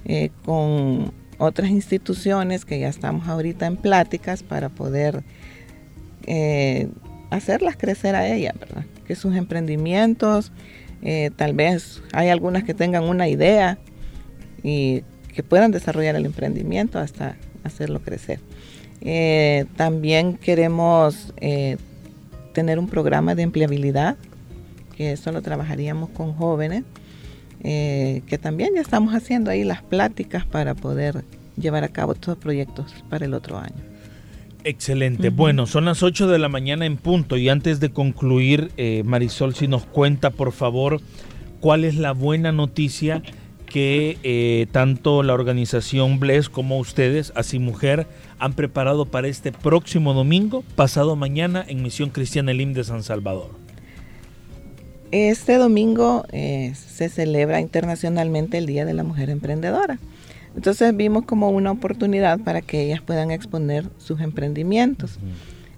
eh, 0.06 0.30
con 0.46 1.12
otras 1.38 1.70
instituciones 1.70 2.66
que 2.66 2.80
ya 2.80 2.88
estamos 2.88 3.28
ahorita 3.28 3.66
en 3.66 3.78
pláticas 3.78 4.44
para 4.44 4.70
poder 4.70 5.24
eh, 6.26 6.90
hacerlas 7.30 7.78
crecer 7.78 8.16
a 8.16 8.28
ellas, 8.28 8.54
¿verdad? 8.60 8.86
Que 9.06 9.16
sus 9.16 9.36
emprendimientos, 9.36 10.52
tal 11.36 11.54
vez 11.54 12.02
hay 12.14 12.30
algunas 12.30 12.64
que 12.64 12.74
tengan 12.74 13.04
una 13.04 13.28
idea 13.28 13.78
y 14.64 15.04
que 15.34 15.44
puedan 15.44 15.72
desarrollar 15.72 16.16
el 16.16 16.26
emprendimiento 16.26 17.00
hasta 17.00 17.36
hacerlo 17.64 18.02
crecer. 18.02 18.40
Eh, 19.02 19.66
también 19.76 20.36
queremos 20.38 21.34
eh, 21.38 21.78
tener 22.54 22.80
un 22.80 22.88
programa 22.88 23.36
de 23.36 23.44
empleabilidad, 23.44 24.18
que 24.96 25.12
eso 25.12 25.32
lo 25.32 25.42
trabajaríamos 25.42 26.10
con 26.10 26.34
jóvenes, 26.34 26.84
eh, 27.64 28.24
que 28.26 28.38
también 28.38 28.72
ya 28.76 28.82
estamos 28.82 29.14
haciendo 29.14 29.52
ahí 29.52 29.64
las 29.64 29.84
pláticas 29.84 30.46
para 30.46 30.74
poder 30.74 31.24
llevar 31.56 31.84
a 31.84 31.90
cabo 31.90 32.14
estos 32.14 32.38
proyectos 32.38 32.94
para 33.10 33.26
el 33.26 33.34
otro 33.34 33.58
año. 33.58 33.97
Excelente. 34.64 35.30
Bueno, 35.30 35.66
son 35.66 35.86
las 35.86 36.04
8 36.04 36.28
de 36.28 36.40
la 36.40 36.50
mañana 36.50 36.86
en 36.86 36.98
punto 36.98 37.38
y 37.38 37.48
antes 37.50 37.80
de 37.80 37.92
concluir, 37.92 38.72
Marisol, 39.06 39.56
si 39.56 39.68
nos 39.68 39.86
cuenta, 39.86 40.30
por 40.30 40.52
favor, 40.52 41.00
cuál 41.60 41.84
es 41.84 41.96
la 41.96 42.12
buena 42.12 42.52
noticia 42.52 43.22
que 43.68 44.18
eh, 44.24 44.68
tanto 44.72 45.24
la 45.24 45.34
organización 45.34 46.20
Bless 46.20 46.50
como 46.50 46.80
ustedes, 46.80 47.34
así 47.36 47.60
mujer, 47.60 48.08
han 48.40 48.54
preparado 48.54 49.06
para 49.06 49.28
este 49.28 49.52
próximo 49.52 50.14
domingo, 50.14 50.64
pasado 50.76 51.16
mañana, 51.16 51.64
en 51.68 51.84
Misión 51.84 52.10
Cristiana 52.10 52.52
Elim 52.52 52.74
de 52.74 52.84
San 52.84 53.04
Salvador. 53.04 53.52
Este 55.12 55.58
domingo 55.58 56.26
eh, 56.32 56.74
se 56.76 57.10
celebra 57.10 57.62
internacionalmente 57.62 58.58
el 58.58 58.66
Día 58.66 58.86
de 58.86 58.94
la 58.94 59.04
Mujer 59.04 59.30
Emprendedora. 59.30 60.00
Entonces 60.58 60.98
vimos 60.98 61.24
como 61.26 61.52
una 61.52 61.72
oportunidad 61.72 62.40
para 62.40 62.62
que 62.62 62.82
ellas 62.82 63.00
puedan 63.02 63.30
exponer 63.32 63.86
sus 63.98 64.20
emprendimientos. 64.20 65.20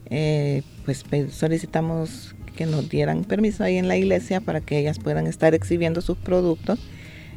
Eh, 0.10 0.64
pues 0.86 1.04
solicitamos 1.32 2.34
que 2.56 2.66
nos 2.66 2.90
dieran 2.90 3.26
permiso 3.26 3.64
ahí 3.64 3.78
en 3.78 3.90
la 3.90 3.98
iglesia 3.98 4.40
para 4.40 4.62
que 4.62 4.80
ellas 4.80 4.98
puedan 4.98 5.28
estar 5.28 5.54
exhibiendo 5.54 6.00
sus 6.00 6.18
productos. 6.18 6.80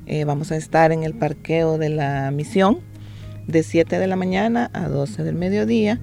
Eh, 0.06 0.24
vamos 0.24 0.52
a 0.52 0.56
estar 0.56 0.92
en 0.92 1.02
el 1.02 1.14
parqueo 1.14 1.78
de 1.78 1.88
la 1.88 2.30
misión 2.30 2.78
de 3.48 3.64
7 3.64 3.98
de 3.98 4.06
la 4.06 4.14
mañana 4.14 4.70
a 4.72 4.88
12 4.88 5.24
del 5.24 5.34
mediodía. 5.34 6.00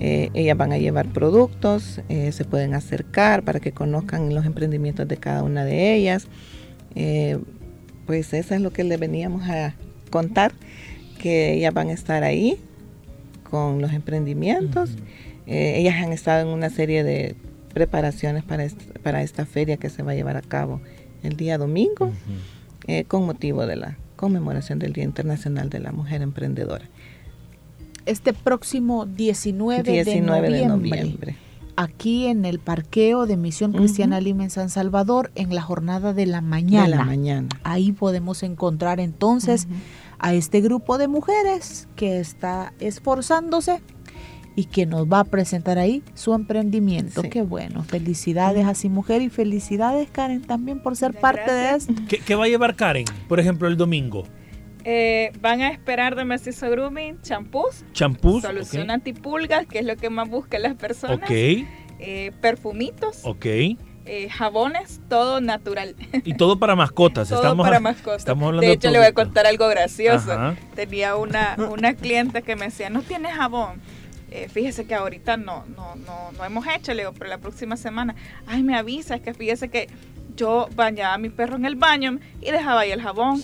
Eh, 0.00 0.30
ellas 0.34 0.56
van 0.56 0.72
a 0.72 0.78
llevar 0.78 1.06
productos, 1.12 2.00
eh, 2.08 2.32
se 2.32 2.44
pueden 2.44 2.74
acercar 2.74 3.44
para 3.44 3.60
que 3.60 3.70
conozcan 3.70 4.34
los 4.34 4.44
emprendimientos 4.44 5.06
de 5.06 5.16
cada 5.18 5.44
una 5.44 5.64
de 5.64 5.94
ellas. 5.94 6.26
pues 8.06 8.34
eso 8.34 8.54
es 8.56 8.60
lo 8.60 8.72
que 8.72 8.82
les 8.82 8.98
veníamos 8.98 9.48
a 9.48 9.74
contar, 10.10 10.52
que 11.18 11.54
ellas 11.54 11.72
van 11.72 11.88
a 11.88 11.92
estar 11.92 12.22
ahí 12.24 12.58
con 13.48 13.80
los 13.80 13.92
emprendimientos. 13.92 14.90
ellas 15.46 15.96
han 15.96 16.12
estado 16.12 16.42
en 16.42 16.48
una 16.48 16.70
serie 16.70 17.02
de 17.02 17.34
preparaciones 17.72 18.44
para, 18.44 18.66
para 19.02 19.22
esta 19.22 19.46
feria 19.46 19.76
que 19.76 19.90
se 19.90 20.02
va 20.02 20.12
a 20.12 20.14
llevar 20.14 20.36
a 20.36 20.42
cabo 20.42 20.80
el 21.22 21.36
día 21.36 21.58
domingo. 21.58 22.12
Eh, 22.86 23.04
con 23.04 23.26
motivo 23.26 23.66
de 23.66 23.76
la 23.76 23.98
conmemoración 24.16 24.78
del 24.78 24.92
Día 24.92 25.04
Internacional 25.04 25.70
de 25.70 25.80
la 25.80 25.92
Mujer 25.92 26.22
Emprendedora. 26.22 26.88
Este 28.06 28.32
próximo 28.32 29.06
19, 29.06 30.04
de, 30.04 30.20
noviembre, 30.20 31.36
aquí 31.76 32.26
en 32.26 32.44
el 32.44 32.58
parqueo 32.58 33.26
de 33.26 33.36
Misión 33.36 33.72
Cristiana 33.72 34.20
Lima 34.20 34.44
en 34.44 34.50
San 34.50 34.70
Salvador, 34.70 35.30
en 35.34 35.54
la 35.54 35.62
jornada 35.62 36.14
de 36.14 36.26
la 36.26 36.40
mañana. 36.40 36.88
la 36.88 37.04
mañana. 37.04 37.48
Ahí 37.62 37.92
podemos 37.92 38.42
encontrar 38.42 38.98
entonces 38.98 39.68
a 40.20 40.34
este 40.34 40.60
grupo 40.60 40.98
de 40.98 41.08
mujeres 41.08 41.88
que 41.96 42.20
está 42.20 42.72
esforzándose 42.78 43.80
y 44.54 44.66
que 44.66 44.84
nos 44.84 45.06
va 45.06 45.20
a 45.20 45.24
presentar 45.24 45.78
ahí 45.78 46.02
su 46.14 46.34
emprendimiento. 46.34 47.22
Qué 47.22 47.42
bueno. 47.42 47.82
Felicidades 47.84 48.66
a 48.66 48.74
Sin 48.74 48.92
Mujer 48.92 49.22
y 49.22 49.30
felicidades, 49.30 50.10
Karen, 50.10 50.42
también 50.42 50.82
por 50.82 50.96
ser 50.96 51.14
parte 51.14 51.50
de 51.50 51.70
esto. 51.70 51.94
¿Qué, 52.08 52.34
va 52.34 52.44
a 52.44 52.48
llevar 52.48 52.76
Karen, 52.76 53.06
por 53.28 53.40
ejemplo, 53.40 53.68
el 53.68 53.76
domingo? 53.76 54.24
Eh, 54.84 55.32
van 55.40 55.60
a 55.62 55.70
esperar 55.70 56.16
de 56.16 56.24
Mestizo 56.24 56.68
Grooming 56.70 57.20
champús. 57.22 57.84
Champús. 57.92 58.42
Solución 58.42 58.90
antipulgas, 58.90 59.66
que 59.66 59.78
es 59.78 59.84
lo 59.84 59.96
que 59.96 60.10
más 60.10 60.28
buscan 60.28 60.62
las 60.62 60.74
personas. 60.74 61.18
Ok. 61.18 61.30
Eh, 61.98 62.32
perfumitos. 62.40 63.20
Ok. 63.24 63.46
Eh, 64.12 64.28
jabones, 64.28 65.00
todo 65.08 65.40
natural. 65.40 65.94
Y 66.24 66.34
todo 66.34 66.58
para 66.58 66.74
mascotas. 66.74 67.28
todo 67.28 67.42
estamos 67.42 67.64
para 67.64 67.78
mascotas. 67.80 68.24
de 68.24 68.72
hecho, 68.72 68.90
le 68.90 68.98
voy 68.98 69.06
a 69.06 69.14
contar 69.14 69.46
algo 69.46 69.68
gracioso. 69.68 70.56
Tenía 70.74 71.14
una, 71.14 71.54
una 71.70 71.94
cliente 71.94 72.42
que 72.42 72.56
me 72.56 72.64
decía, 72.64 72.90
no 72.90 73.02
tiene 73.02 73.30
jabón. 73.30 73.80
Eh, 74.32 74.48
fíjese 74.52 74.84
que 74.84 74.96
ahorita 74.96 75.36
no, 75.36 75.64
no, 75.76 75.94
no, 75.94 76.32
no 76.36 76.44
hemos 76.44 76.66
hecho, 76.66 76.92
le 76.92 77.02
digo, 77.02 77.12
pero 77.12 77.30
la 77.30 77.38
próxima 77.38 77.76
semana, 77.76 78.16
ay, 78.48 78.64
me 78.64 78.76
avisa, 78.76 79.14
es 79.14 79.20
que 79.22 79.32
fíjese 79.32 79.68
que 79.68 79.88
yo 80.34 80.68
bañaba 80.74 81.14
a 81.14 81.18
mi 81.18 81.28
perro 81.28 81.54
en 81.54 81.64
el 81.64 81.76
baño 81.76 82.18
y 82.40 82.50
dejaba 82.50 82.80
ahí 82.80 82.90
el 82.90 83.02
jabón 83.02 83.40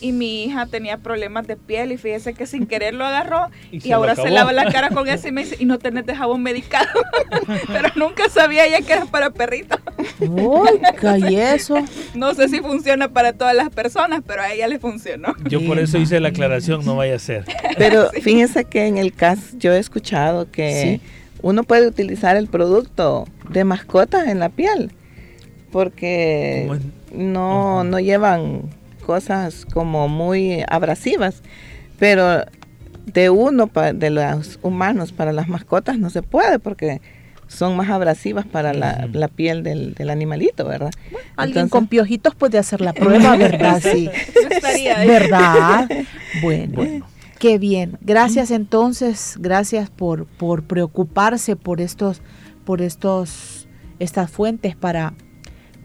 y 0.00 0.12
mi 0.12 0.44
hija 0.44 0.66
tenía 0.66 0.98
problemas 0.98 1.46
de 1.46 1.56
piel 1.56 1.92
y 1.92 1.96
fíjese 1.96 2.34
que 2.34 2.46
sin 2.46 2.66
querer 2.66 2.94
lo 2.94 3.04
agarró 3.04 3.48
y, 3.72 3.92
ahora 3.92 4.14
se 4.16 4.30
lava 4.30 4.52
la 4.52 4.70
cara 4.70 4.90
con 4.90 5.08
eso 5.08 5.28
y 5.28 5.32
me 5.32 5.44
dice, 5.44 5.56
y 5.58 5.64
no 5.64 5.78
tenés 5.78 6.06
de 6.06 6.14
jabón 6.14 6.42
medicado. 6.42 6.88
Pero 7.66 7.88
nunca 7.96 8.28
sabía 8.28 8.66
ella 8.66 8.80
que 8.80 8.92
era 8.92 9.06
para 9.06 9.30
perritos. 9.30 9.80
Uy, 10.20 10.70
y 11.30 11.36
eso. 11.36 11.76
No 12.14 12.34
sé 12.34 12.48
si 12.48 12.60
funciona 12.60 13.08
para 13.08 13.32
todas 13.32 13.54
las 13.54 13.70
personas, 13.70 14.22
pero 14.26 14.42
a 14.42 14.52
ella 14.52 14.68
le 14.68 14.78
funcionó. 14.78 15.34
Yo 15.48 15.64
por 15.64 15.78
eso 15.78 15.98
hice 15.98 16.20
la 16.20 16.28
aclaración, 16.28 16.84
no 16.84 16.96
vaya 16.96 17.16
a 17.16 17.18
ser. 17.18 17.44
Pero 17.78 18.10
fíjense 18.10 18.64
que 18.64 18.86
en 18.86 18.98
el 18.98 19.12
caso 19.12 19.56
yo 19.58 19.72
he 19.72 19.78
escuchado 19.78 20.50
que 20.50 21.00
uno 21.42 21.62
puede 21.62 21.86
utilizar 21.86 22.36
el 22.36 22.48
producto 22.48 23.26
de 23.48 23.64
mascotas 23.64 24.28
en 24.28 24.38
la 24.38 24.48
piel 24.48 24.92
porque 25.70 26.68
no, 27.12 27.84
no 27.84 28.00
llevan 28.00 28.62
cosas 29.10 29.66
como 29.72 30.06
muy 30.06 30.62
abrasivas, 30.68 31.42
pero 31.98 32.44
de 33.06 33.28
uno, 33.28 33.68
de 33.92 34.08
los 34.08 34.60
humanos 34.62 35.10
para 35.10 35.32
las 35.32 35.48
mascotas 35.48 35.98
no 35.98 36.10
se 36.10 36.22
puede 36.22 36.60
porque 36.60 37.00
son 37.48 37.76
más 37.76 37.90
abrasivas 37.90 38.46
para 38.46 38.72
la, 38.72 39.26
piel 39.26 39.64
del, 39.64 40.10
animalito, 40.10 40.64
¿verdad? 40.64 40.92
alguien 41.34 41.68
con 41.68 41.88
piojitos 41.88 42.36
puede 42.36 42.56
hacer 42.56 42.80
la 42.80 42.92
prueba, 42.92 43.36
¿verdad? 43.36 43.82
Sí. 43.82 44.08
¿Verdad? 45.08 45.88
Bueno, 46.40 46.74
bueno, 46.76 47.06
qué 47.40 47.58
bien. 47.58 47.98
Gracias 48.02 48.52
entonces, 48.52 49.34
gracias 49.40 49.90
por, 49.90 50.26
por 50.26 50.62
preocuparse 50.62 51.56
por 51.56 51.80
estos, 51.80 52.22
por 52.64 52.80
estos, 52.80 53.66
estas 53.98 54.30
fuentes 54.30 54.76
para, 54.76 55.14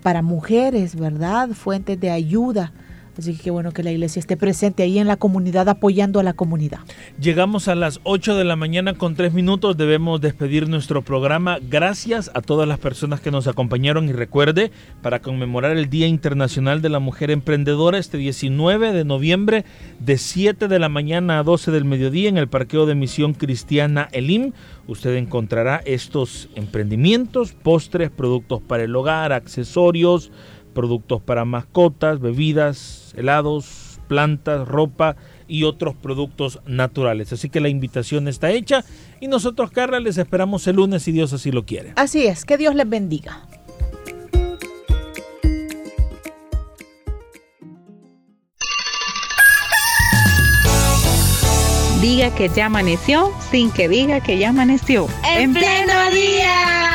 para 0.03 0.21
mujeres, 0.21 0.95
¿verdad? 0.95 1.49
Fuentes 1.53 1.99
de 1.99 2.11
ayuda 2.11 2.71
Así 3.17 3.35
que 3.35 3.43
qué 3.43 3.51
bueno 3.51 3.71
que 3.71 3.83
la 3.83 3.91
iglesia 3.91 4.19
esté 4.19 4.37
presente 4.37 4.83
ahí 4.83 4.99
en 4.99 5.07
la 5.07 5.17
comunidad 5.17 5.69
apoyando 5.69 6.19
a 6.19 6.23
la 6.23 6.33
comunidad. 6.33 6.79
Llegamos 7.19 7.67
a 7.67 7.75
las 7.75 7.99
8 8.03 8.35
de 8.35 8.43
la 8.43 8.55
mañana 8.55 8.93
con 8.93 9.15
3 9.15 9.33
minutos. 9.33 9.77
Debemos 9.77 10.21
despedir 10.21 10.67
nuestro 10.67 11.01
programa. 11.01 11.59
Gracias 11.61 12.31
a 12.33 12.41
todas 12.41 12.67
las 12.67 12.79
personas 12.79 13.21
que 13.21 13.31
nos 13.31 13.47
acompañaron 13.47 14.09
y 14.09 14.11
recuerde, 14.11 14.71
para 15.01 15.21
conmemorar 15.21 15.77
el 15.77 15.89
Día 15.89 16.07
Internacional 16.07 16.81
de 16.81 16.89
la 16.89 16.99
Mujer 16.99 17.31
Emprendedora 17.31 17.97
este 17.97 18.17
19 18.17 18.91
de 18.91 19.05
noviembre 19.05 19.65
de 19.99 20.17
7 20.17 20.67
de 20.67 20.79
la 20.79 20.89
mañana 20.89 21.39
a 21.39 21.43
12 21.43 21.71
del 21.71 21.85
mediodía 21.85 22.29
en 22.29 22.37
el 22.37 22.47
parqueo 22.47 22.85
de 22.85 22.95
Misión 22.95 23.33
Cristiana 23.33 24.09
Elim. 24.11 24.51
Usted 24.87 25.15
encontrará 25.15 25.81
estos 25.85 26.49
emprendimientos, 26.55 27.53
postres, 27.53 28.11
productos 28.11 28.61
para 28.61 28.83
el 28.83 28.95
hogar, 28.95 29.33
accesorios, 29.33 30.31
productos 30.75 31.21
para 31.21 31.45
mascotas, 31.45 32.19
bebidas, 32.19 33.15
helados, 33.17 33.99
plantas, 34.07 34.67
ropa 34.67 35.15
y 35.47 35.63
otros 35.63 35.95
productos 35.95 36.59
naturales. 36.67 37.33
Así 37.33 37.49
que 37.49 37.59
la 37.59 37.69
invitación 37.69 38.27
está 38.27 38.51
hecha 38.51 38.85
y 39.19 39.27
nosotros, 39.27 39.71
Carla, 39.71 39.99
les 39.99 40.19
esperamos 40.19 40.67
el 40.67 40.75
lunes 40.75 41.01
si 41.01 41.11
Dios 41.11 41.33
así 41.33 41.51
lo 41.51 41.65
quiere. 41.65 41.93
Así 41.95 42.27
es, 42.27 42.45
que 42.45 42.57
Dios 42.57 42.75
les 42.75 42.87
bendiga. 42.87 43.41
Diga 52.01 52.35
que 52.35 52.49
ya 52.49 52.67
amaneció 52.67 53.31
sin 53.49 53.71
que 53.71 53.89
diga 53.89 54.19
que 54.19 54.37
ya 54.37 54.49
amaneció. 54.49 55.07
En 55.23 55.53
pleno 55.53 56.11
día. 56.11 56.94